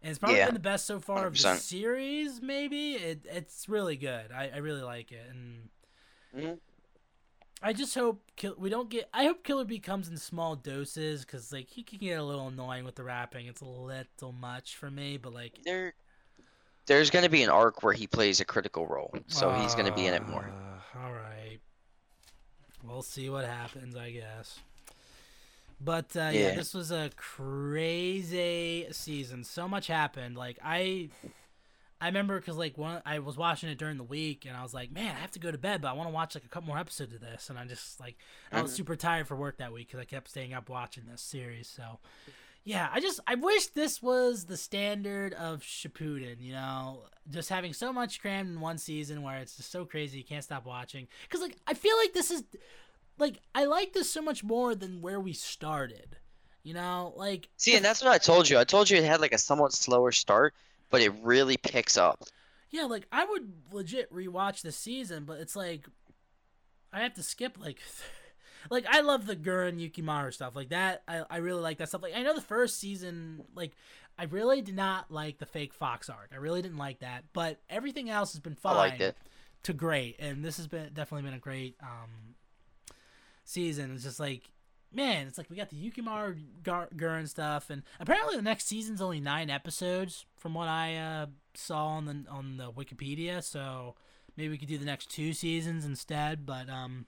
[0.03, 0.45] And it's probably Yeah.
[0.47, 2.41] been the best so far of the series.
[2.41, 4.31] Maybe it, it's really good.
[4.33, 5.69] I, I really like it, and
[6.35, 6.59] Mhm.
[7.61, 9.09] I just hope Kill- we don't get.
[9.13, 12.49] I hope Killer Bee comes in small doses because like he can get a little
[12.49, 13.45] annoying with the rapping.
[13.47, 15.93] It's a little much for me, but like There
[16.85, 19.13] there's gonna be an arc where he plays a critical role.
[19.27, 20.49] So he's gonna be in it more.
[20.49, 21.59] Uh, all right,
[22.83, 24.59] we'll see what happens, I guess.
[25.83, 26.31] But uh, yeah.
[26.31, 26.55] Yeah.
[26.55, 29.43] this was a crazy season.
[29.43, 30.35] So much happened.
[30.37, 31.09] Like I,
[32.01, 34.73] I remember because like one, I was watching it during the week, and I was
[34.73, 36.47] like, man, I have to go to bed, but I want to watch like a
[36.49, 37.49] couple more episodes of this.
[37.49, 38.17] And I just like,
[38.51, 38.75] I was Mhm.
[38.75, 41.67] super tired for work that week because I kept staying up watching this series.
[41.67, 41.99] So.
[42.65, 47.73] Yeah, I just I wish this was the standard of Shippuden, you know, just having
[47.73, 51.09] so much crammed in one season where it's just so crazy you can't stop watching.
[51.29, 52.43] Cuz like I feel like this is
[53.17, 56.17] like I like this so much more than where we started.
[56.63, 58.57] You know, like See, and that's what I told you.
[58.57, 60.53] I told you it had like a somewhat slower start,
[60.89, 62.23] but it really picks up.
[62.69, 65.87] yeah, like I would legit rewatch the season, but it's like
[66.93, 67.79] I have to skip like
[68.69, 70.55] like I love the Guren Yukimaru stuff.
[70.55, 72.01] Like that I, I really like that stuff.
[72.01, 73.73] Like I know the first season like
[74.17, 76.29] I really did not like the fake Fox arc.
[76.31, 79.17] I really didn't like that, but everything else has been fine I liked it.
[79.63, 82.35] to great, and this has been definitely been a great um
[83.43, 83.91] season.
[83.93, 84.49] It's just like
[84.93, 89.01] man, it's like we got the Yukimaru Gar- Guren stuff, and apparently the next season's
[89.01, 91.25] only nine episodes from what I uh
[91.55, 93.43] saw on the on the Wikipedia.
[93.43, 93.95] So
[94.37, 96.45] maybe we could do the next two seasons instead.
[96.45, 97.05] But um,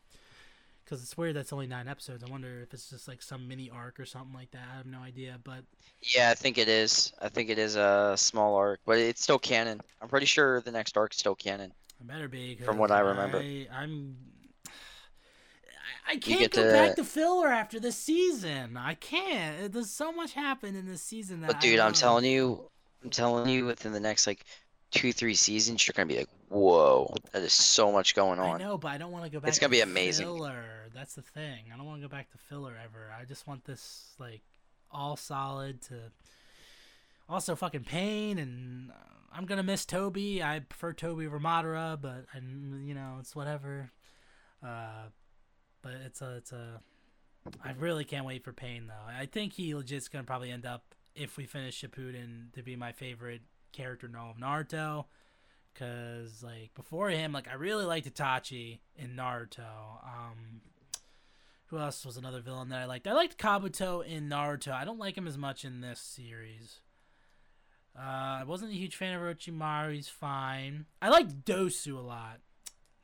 [0.83, 2.23] because it's weird that's only nine episodes.
[2.23, 4.61] I wonder if it's just like some mini arc or something like that.
[4.71, 5.39] I have no idea.
[5.43, 5.63] But
[6.01, 7.11] Yeah, I think it is.
[7.21, 9.81] I think it is a small arc, but it's still canon.
[10.01, 11.71] I'm pretty sure the next arc's still canon.
[11.99, 12.55] it better be.
[12.57, 13.39] From what I remember.
[13.39, 14.15] I, I'm.
[16.07, 18.77] I, can't go to- back to filler after this season.
[18.77, 19.71] I can't.
[19.71, 21.47] There's so much happened in this season that.
[21.47, 22.69] But I dude, I'm telling you,
[23.03, 24.45] I'm telling you, within the next like
[24.91, 28.61] two, three seasons, you're gonna be like, whoa, that is so much going on.
[28.61, 29.49] I know, but I don't want to go back.
[29.49, 30.25] It's gonna to be amazing.
[30.25, 30.89] Filler.
[30.93, 31.65] That's the thing.
[31.73, 33.11] I don't want to go back to filler ever.
[33.19, 34.41] I just want this like
[34.91, 36.11] all solid to.
[37.27, 38.93] Also, fucking pain, and uh,
[39.33, 40.43] I'm gonna miss Tobi.
[40.43, 43.91] I prefer Tobi over Madara, but I, you know, it's whatever.
[44.63, 45.09] Uh,
[45.85, 46.81] but it's a, it's a.
[47.63, 48.93] I really can't wait for Pain though.
[49.07, 52.91] I think he legit's gonna probably end up if we finish Shippuden to be my
[52.91, 55.05] favorite character in all of Naruto.
[55.75, 59.59] Cause like before him, like I really liked Itachi in Naruto.
[60.03, 60.61] Um,
[61.67, 63.07] who else was another villain that I liked?
[63.07, 64.71] I liked Kabuto in Naruto.
[64.71, 66.79] I don't like him as much in this series.
[67.95, 69.93] Uh, I wasn't a huge fan of Orochimaru.
[69.93, 70.87] He's fine.
[70.99, 72.39] I liked Dosu a lot.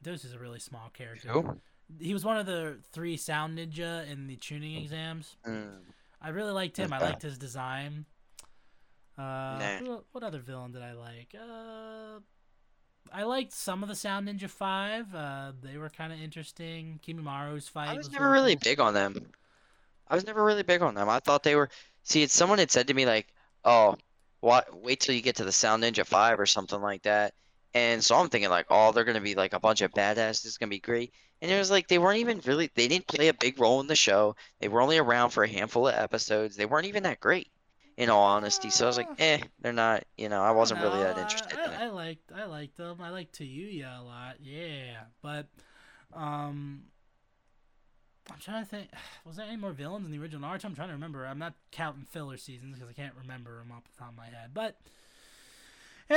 [0.03, 1.29] Dosu's a really small character.
[1.29, 1.61] Who?
[1.99, 5.35] He was one of the three sound ninja in the Chunin exams.
[5.47, 5.69] Mm,
[6.21, 6.93] I really liked him.
[6.93, 8.05] I liked his design.
[9.17, 9.97] Uh, Nah.
[10.11, 11.35] what other villain did I like?
[11.35, 12.19] Uh,
[13.13, 15.13] I liked some of the Sound Ninja Five.
[15.13, 16.99] Uh, they were kind of interesting.
[17.05, 17.89] Kimimaro's fight.
[17.89, 18.61] I was was never really cool.
[18.63, 19.31] big on them.
[20.07, 21.09] I was never really big on them.
[21.09, 21.69] I thought they were.
[22.03, 23.27] See, someone had said to me like,
[23.65, 23.95] "Oh,
[24.39, 24.73] what?
[24.81, 27.33] Wait till you get to the Sound Ninja Five or something like that."
[27.73, 30.45] And so I'm thinking like, "Oh, they're gonna be like a bunch of badasses.
[30.45, 32.69] It's gonna be great." And it was like they weren't even really.
[32.75, 34.35] They didn't play a big role in the show.
[34.59, 36.55] They were only around for a handful of episodes.
[36.55, 37.49] They weren't even that great,
[37.97, 38.69] in all honesty.
[38.69, 41.63] So I was like, "Eh, they're not." You know, I wasn't really that interested I,
[41.63, 41.79] in I, it.
[41.79, 42.97] I liked I liked them.
[43.01, 44.35] I liked Tayuya a lot.
[44.41, 45.47] Yeah, but
[46.13, 46.83] um,
[48.29, 48.89] I'm trying to think.
[49.25, 50.65] Was there any more villains in the original Naruto?
[50.65, 51.25] I'm trying to remember.
[51.25, 54.25] I'm not counting filler seasons because I can't remember them off the top of my
[54.25, 54.51] head.
[54.53, 54.77] But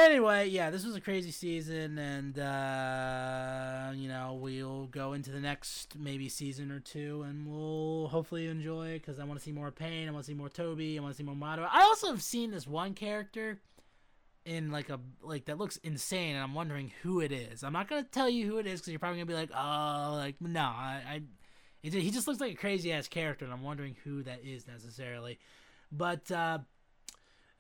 [0.01, 5.40] anyway, yeah, this was a crazy season, and uh, you know we'll go into the
[5.40, 9.70] next maybe season or two, and we'll hopefully enjoy because I want to see more
[9.70, 10.09] Pain.
[10.09, 10.97] I want to see more Tobi.
[10.97, 11.68] I want to see more Madara.
[11.70, 13.61] I also have seen this one character
[14.45, 17.62] in like a like that looks insane, and I'm wondering who it is.
[17.62, 20.14] I'm not gonna tell you who it is because you're probably gonna be like, oh,
[20.16, 21.22] like no, I, I
[21.82, 25.38] he just looks like a crazy ass character, and I'm wondering who that is necessarily.
[25.92, 26.59] But uh,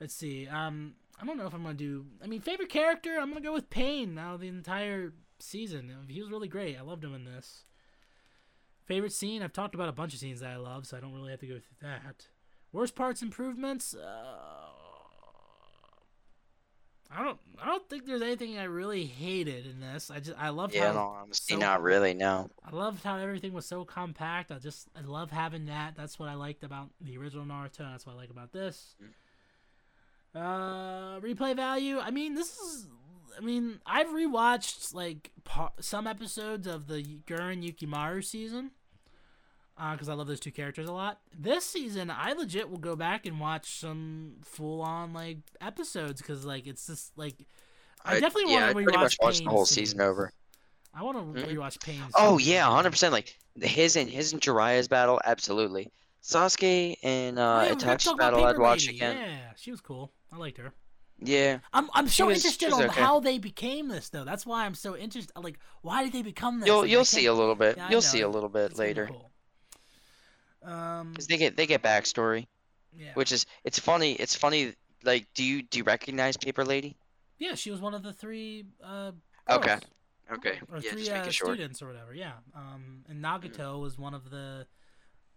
[0.00, 0.48] let's see.
[0.48, 2.06] Um, I don't know if I'm gonna do.
[2.22, 3.16] I mean, favorite character.
[3.20, 4.14] I'm gonna go with Pain.
[4.14, 6.76] Now the entire season, he was really great.
[6.76, 7.64] I loved him in this.
[8.86, 9.42] Favorite scene.
[9.42, 11.40] I've talked about a bunch of scenes that I love, so I don't really have
[11.40, 12.26] to go through that.
[12.72, 13.94] Worst parts, improvements.
[13.94, 14.66] Uh,
[17.10, 17.38] I don't.
[17.62, 20.10] I don't think there's anything I really hated in this.
[20.10, 20.36] I just.
[20.38, 20.92] I loved Yeah, how.
[20.94, 22.12] no, honestly, so- not really.
[22.14, 22.50] No.
[22.64, 24.50] I loved how everything was so compact.
[24.50, 24.88] I just.
[24.96, 25.94] I love having that.
[25.96, 27.78] That's what I liked about the original Naruto.
[27.78, 28.96] That's what I like about this.
[30.34, 31.98] Uh, replay value.
[31.98, 32.88] I mean, this is.
[33.36, 38.70] I mean, I've rewatched like pa- some episodes of the Guren Yukimaru season
[39.92, 41.18] because I love those two characters a lot.
[41.36, 46.44] This season, I legit will go back and watch some full on like episodes because
[46.44, 47.34] like it's just like
[48.04, 50.32] I, definitely yeah, want to rewatch much watched the whole season over.
[50.94, 51.52] I want to Mhm.
[51.56, 52.00] rewatch Pain.
[52.14, 53.12] Oh yeah, hundred percent.
[53.12, 55.90] Like his and his and Jiraiya's battle, absolutely.
[56.24, 58.96] Sasuke and Oh, uh, talk about battle, I'd watch Lady.
[58.98, 59.16] again.
[59.16, 60.10] Yeah, she was cool.
[60.32, 60.72] I liked her.
[61.20, 63.00] Yeah, I'm I'm so was- interested on okay.
[63.00, 64.24] how they became this though.
[64.24, 65.32] That's why I'm so interested.
[65.36, 66.66] Like, why did they become this?
[66.66, 67.76] you'll Like, you'll see a little bit.
[67.76, 69.30] Yeah, you'll see a little bit it's later cool.
[70.64, 72.46] Um, because they get they get backstory,
[72.96, 74.12] yeah, which is it's funny.
[74.14, 74.74] It's funny.
[75.04, 76.96] Like, do you do you recognize Paper Lady?
[77.38, 78.64] yeah, she was one of the three.
[78.82, 79.12] Uh,
[79.50, 79.76] Okay.
[80.32, 80.58] Okay.
[80.72, 82.14] Or yeah, three just uh, students or whatever.
[82.14, 82.32] Yeah.
[82.56, 84.66] Um, and Nagato was one of the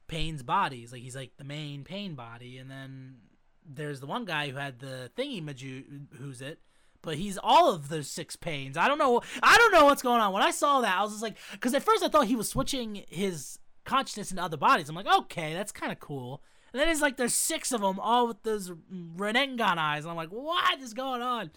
[0.07, 0.91] Pain's bodies.
[0.91, 3.17] Like he's like the main Pain body, and then
[3.65, 5.83] there's the one guy who had the thingy maju
[6.17, 6.59] who's it.
[7.01, 8.75] But he's all of those six pains.
[8.75, 9.21] I don't know.
[9.41, 10.33] I don't know what's going on.
[10.33, 12.49] When I saw that, I was just like, because at first I thought he was
[12.49, 14.89] switching his consciousness into other bodies.
[14.89, 16.41] I'm like, okay, that's kind of cool.
[16.73, 20.17] And then it's like there's six of them, all with those Rinnegan eyes, and I'm
[20.17, 21.51] like, what is going on?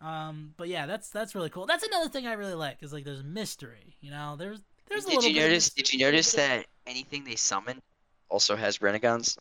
[0.00, 1.66] Um, but yeah, that's that's really cool.
[1.66, 3.96] That's another thing I really like is like there's mystery.
[4.00, 5.70] You know, there's there's a Did little you bit notice?
[5.70, 7.80] Did you notice that anything they summon
[8.28, 9.36] also has Rinnegans?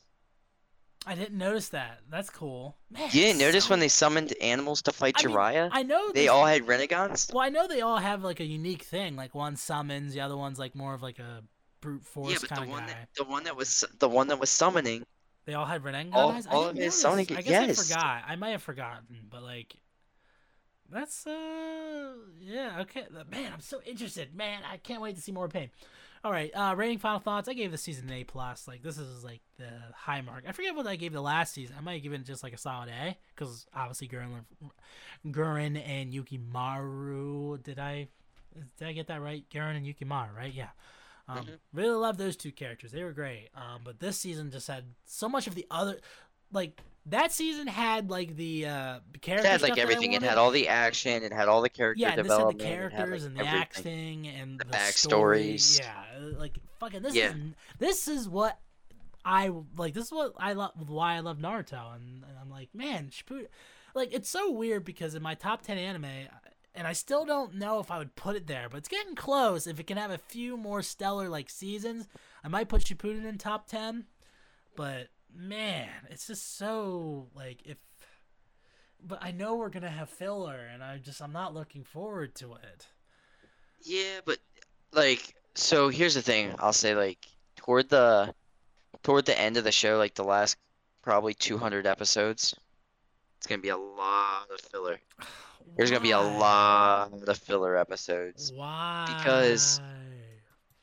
[1.06, 2.00] I didn't notice that.
[2.10, 2.78] That's cool.
[2.90, 5.38] Man, You didn't notice so- when they summoned animals to fight I mean,
[5.74, 7.34] I know They all had Rinnegans.
[7.34, 9.16] Well, I know they all have like a unique thing.
[9.18, 11.44] Like one summons, the other one's like more of like a
[11.82, 12.88] brute force Yeah, but the kind of one guy.
[12.94, 15.04] that the one that was the one that was summoning.
[15.46, 16.14] They all had Rinnegans.
[16.14, 17.80] all- all of his summoning- I guess yes.
[17.92, 18.24] I forgot.
[18.26, 19.76] I might have forgotten, but like,
[20.90, 25.50] That's uh yeah okay man I'm so interested man I can't wait to see more
[25.50, 25.70] pain.
[26.24, 27.50] All right, uh, rating final thoughts.
[27.50, 28.66] I gave this season an A plus.
[28.68, 30.46] Like this is like the high mark.
[30.48, 31.76] I forget what I gave the last season.
[31.78, 34.46] I might have given it just like a solid A because obviously Guren,
[35.26, 37.62] Guren and Yukimaru.
[37.64, 38.08] Did I
[38.78, 39.44] did I get that right?
[39.50, 40.54] Guren and Yukimaru, right?
[40.54, 40.70] Yeah.
[41.28, 41.60] Um, Mhm.
[41.74, 42.92] Really love those two characters.
[42.92, 43.50] They were great.
[43.56, 46.00] Um, but this season just had so much of the other,
[46.52, 50.14] like that season had like the uh It had like everything.
[50.14, 51.24] It had all the action.
[51.24, 52.62] It had all the character yeah, and this had the development.
[52.62, 53.62] it had, characters like, and the everything.
[53.62, 55.54] acting and The the, story.
[55.56, 55.80] backstories.
[55.80, 57.30] Yeah, like fucking this Yeah.
[57.32, 57.36] is
[57.80, 58.58] this is what
[59.26, 59.94] I like.
[59.94, 60.72] This is what I love.
[60.88, 63.48] Why I love Naruto, and, and I'm like, man, Shippuden.
[63.96, 66.06] Like it's so weird because in my top ten anime,
[66.76, 69.68] and I still don't know if I would put it there, but it's getting close.
[69.68, 72.08] If it can have a few more stellar like seasons,
[72.44, 74.06] I might put Shippuden in top ten.
[74.76, 77.78] But man, it's just so like if.
[79.06, 82.54] But I know we're gonna have filler, and I just I'm not looking forward to
[82.56, 82.88] it.
[83.82, 84.40] Yeah, but
[84.94, 86.56] like, so here's the thing.
[86.60, 87.26] I'll say like
[87.58, 88.34] toward the
[89.04, 90.56] toward the end of the show, like the last
[91.02, 92.56] probably 200 episodes,
[93.38, 95.00] it's gonna be a lot of filler.
[95.76, 99.06] There's gonna be a lot of filler episodes Why?
[99.18, 99.82] because-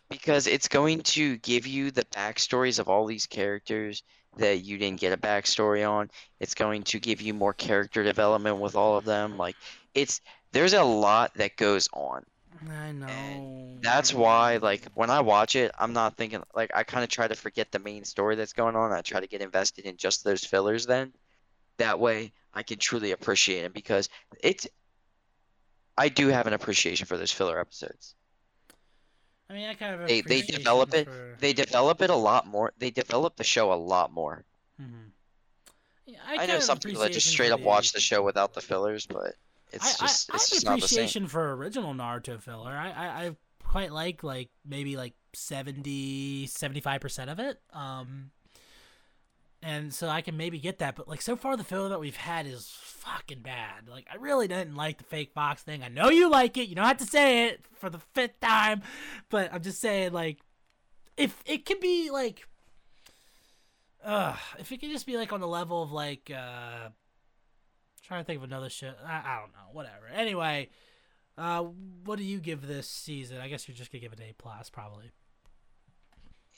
[0.09, 4.03] because it's going to give you the backstories of all these characters
[4.37, 6.11] that you didn't get a backstory on.
[6.39, 9.37] It's going to give you more character development with all of them.
[9.37, 9.57] Like
[9.95, 10.20] it's
[10.53, 12.24] there's a lot that goes on.
[12.68, 13.78] I know.
[13.81, 17.26] That's why, like, when I watch it, I'm not thinking like I kind of try
[17.26, 18.93] to forget the main story that's going on.
[18.93, 20.87] I try to get invested in just those fillers.
[20.87, 21.12] Then,
[21.78, 24.09] that way, I can truly appreciate it because
[24.43, 24.68] it's.
[25.97, 28.14] I do have an appreciation for those filler episodes.
[29.51, 31.36] I mean, I kind of They- they develop it- For...
[31.40, 32.72] They develop it a lot more.
[32.78, 34.44] They develop the show a lot more.
[34.80, 35.11] Mhm.
[36.07, 38.61] Yeah, I, kind know some people that just straight up watch the show without the
[38.61, 39.34] fillers, but
[39.72, 40.98] it's I, just I, it's I have not the same.
[40.98, 42.72] appreciation for original Naruto filler.
[42.72, 47.61] I, I, I quite like like maybe like 70 75 percent of it.
[47.72, 48.30] Um,
[49.63, 52.17] and so I can maybe get that, but like so far the filler that we've
[52.17, 53.89] had is fucking bad.
[53.89, 55.83] Like I really didn't like the fake box thing.
[55.83, 56.69] I know you like it.
[56.69, 58.83] You don't have to say it for the fifth time,
[59.29, 60.39] but I'm just saying like
[61.17, 62.47] if it could be like.
[64.03, 66.89] Uh, if it could just be like on the level of like uh
[68.03, 68.97] trying to think of another shit.
[69.07, 69.69] I, I don't know.
[69.73, 70.09] Whatever.
[70.13, 70.69] Anyway,
[71.39, 71.63] uh,
[72.05, 73.39] what do you give this season?
[73.39, 75.11] I guess you're just gonna give it A plus, probably.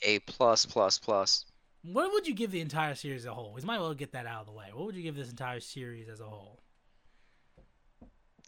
[0.01, 1.45] A plus plus plus.
[1.83, 3.53] What would you give the entire series as a whole?
[3.53, 4.67] We might as well get that out of the way.
[4.73, 6.59] What would you give this entire series as a whole?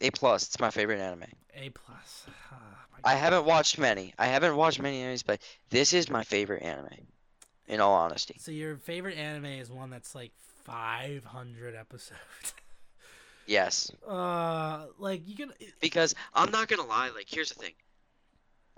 [0.00, 0.44] A plus.
[0.44, 1.24] It's my favorite anime.
[1.54, 2.26] A plus.
[3.02, 4.14] My I haven't watched many.
[4.18, 7.06] I haven't watched many animes, but this is my favorite anime.
[7.68, 8.36] In all honesty.
[8.40, 10.32] So your favorite anime is one that's like
[10.64, 12.18] 500 episodes.
[13.48, 13.92] Yes.
[14.08, 15.52] uh, like you can.
[15.80, 17.74] Because I'm not gonna lie, like here's the thing.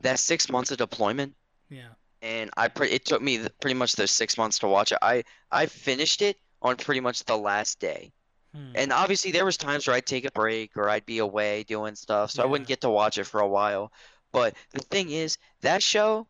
[0.02, 1.34] That six months of deployment,
[1.70, 1.88] Yeah.
[2.22, 4.98] And I pre- it took me th- pretty much those six months to watch it.
[5.02, 8.12] I I finished it on pretty much the last day.
[8.54, 8.72] Hmm.
[8.74, 11.94] And obviously there was times where I'd take a break or I'd be away doing
[11.94, 13.92] stuff, so I wouldn't get to watch it for a while.
[14.32, 16.26] But the thing is, that show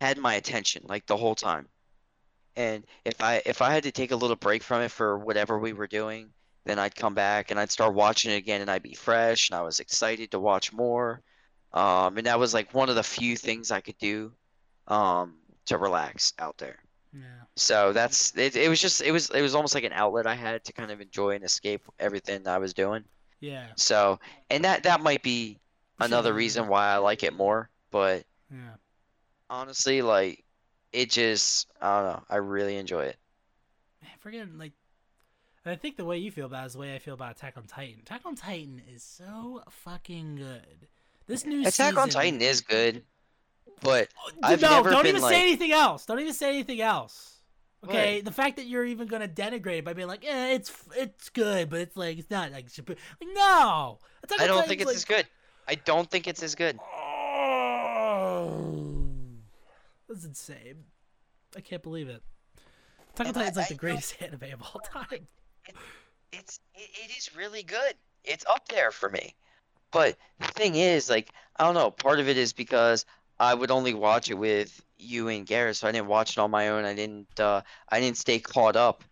[0.00, 1.68] had my attention like the whole time.
[2.56, 5.58] And if I if I had to take a little break from it for whatever
[5.58, 6.30] we were doing,
[6.64, 9.58] then I'd come back and I'd start watching it again and I'd be fresh and
[9.58, 11.22] I was excited to watch more.
[11.72, 14.32] Um, and that was like one of the few things I could do
[14.88, 15.34] um,
[15.66, 16.78] to relax out there.
[17.12, 17.22] Yeah.
[17.54, 20.34] So that's it, it was just it was it was almost like an outlet I
[20.34, 23.04] had to kind of enjoy and escape everything I was doing.
[23.40, 23.68] Yeah.
[23.76, 24.20] So
[24.50, 25.58] and that that might be
[25.98, 28.74] another reason why I like it more, but Yeah.
[29.48, 30.44] honestly like
[30.92, 33.16] it just I don't know, I really enjoy it.
[34.02, 34.72] Man, freaking like.
[35.64, 37.56] I think the way you feel about it is the way I feel about Attack
[37.56, 38.00] on Titan.
[38.02, 40.86] Attack on Titan is so fucking good.
[41.26, 43.02] This new Attack on Titan is good,
[43.80, 44.08] but
[44.42, 46.06] I've no, never don't been even like- say anything else.
[46.06, 47.32] Don't even say anything else.
[47.84, 48.24] Okay, What?
[48.24, 51.68] the fact that you're even gonna denigrate it by being like, "Eh, it's it's good,
[51.70, 53.98] but it's like it's not like, like no."
[54.40, 55.26] I don't think it's as good.
[55.68, 56.78] I don't think it's as good.
[58.18, 58.76] Oh,
[60.08, 60.84] that's insane.
[61.56, 62.22] I can't believe it.
[63.14, 65.26] Attack on Titan's like I the greatest anime of all time.
[66.32, 67.94] It's it, it is really good.
[68.24, 69.34] It's up there for me.
[69.92, 71.90] But the thing is, like, I don't know.
[71.90, 73.06] Part of it is because
[73.38, 76.50] I would only watch it with you and Garrett, so I didn't watch it on
[76.50, 76.84] my own.
[76.84, 77.38] I didn't.
[77.38, 79.04] Uh, I didn't stay caught up.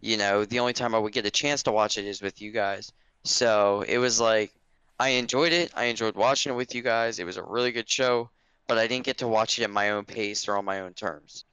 [0.00, 2.40] You know, the only time I would get a chance to watch it is with
[2.40, 2.92] you guys.
[3.24, 4.52] So it was like
[5.00, 5.72] I enjoyed it.
[5.74, 7.18] I enjoyed watching it with you guys.
[7.18, 8.30] It was a really good show,
[8.68, 10.94] but I didn't get to watch it at my own pace or on my own
[10.94, 11.44] terms.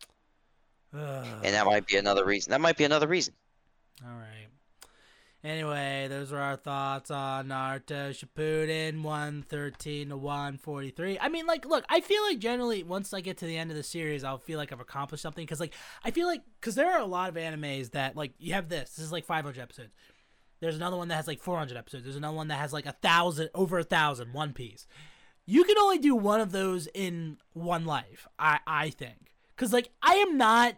[1.44, 2.52] And that might be another reason.
[2.52, 3.34] That might be another reason.
[4.04, 4.48] All right.
[5.46, 11.20] Anyway, those were our thoughts on Naruto Shippuden 113 to 143.
[11.20, 13.78] I mean, like, look, I feel like generally once I get to the end of
[13.78, 16.92] the series, I'll feel like I've accomplished something because, like, I feel like because there
[16.92, 18.96] are a lot of animes that like you have this.
[18.96, 19.94] This is like 500 episodes.
[20.62, 22.06] There's another one that has like 400 episodes.
[22.06, 24.88] There's another one that has like a thousand, over a thousand, One Piece.
[25.46, 28.28] You can only do one of those in one life.
[28.40, 30.74] I I think because like I am not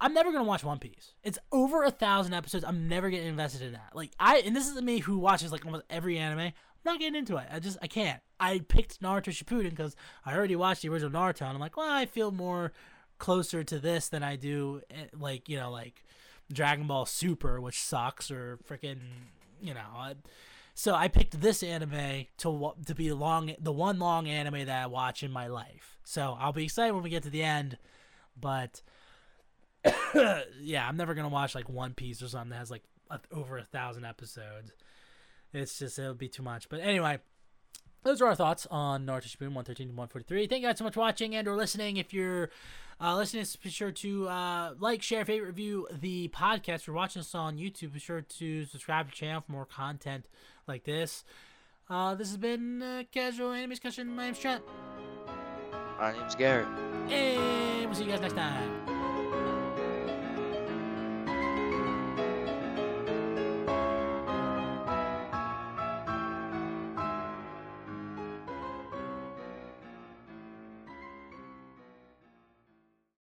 [0.00, 1.14] I'm never gonna watch One Piece.
[1.22, 2.64] It's over a thousand episodes.
[2.64, 3.90] I'm never getting invested in that.
[3.94, 6.38] Like I, and this is me who watches like almost every anime.
[6.40, 6.52] I'm
[6.84, 7.46] not getting into it.
[7.50, 8.20] I just I can't.
[8.38, 11.90] I picked Naruto Shippuden because I already watched the original Naruto, and I'm like, well,
[11.90, 12.72] I feel more
[13.18, 16.04] closer to this than I do eh, like you know like
[16.52, 19.00] Dragon Ball Super, which sucks, or freaking
[19.60, 19.80] you know.
[19.94, 20.14] I,
[20.74, 24.86] so I picked this anime to to be long the one long anime that I
[24.86, 25.98] watch in my life.
[26.04, 27.78] So I'll be excited when we get to the end,
[28.38, 28.82] but
[30.60, 33.58] yeah, I'm never gonna watch like One Piece or something that has like a, over
[33.58, 34.72] a thousand episodes.
[35.52, 36.68] It's just it'll be too much.
[36.68, 37.18] But anyway,
[38.02, 40.46] those are our thoughts on Naruto Shippuden 113 to 143.
[40.46, 41.96] Thank you guys so much for watching and or listening.
[41.96, 42.50] If you're
[43.00, 46.76] uh, listening, be sure to uh, like, share, favorite, review the podcast.
[46.76, 49.66] If you're watching us on YouTube, be sure to subscribe to the channel for more
[49.66, 50.26] content
[50.66, 51.24] like this.
[51.88, 54.14] Uh, this has been uh, Casual Anime Discussion.
[54.14, 54.62] My name's Trent.
[55.98, 56.68] My name's Garrett.
[57.10, 58.99] And we'll see you guys next time.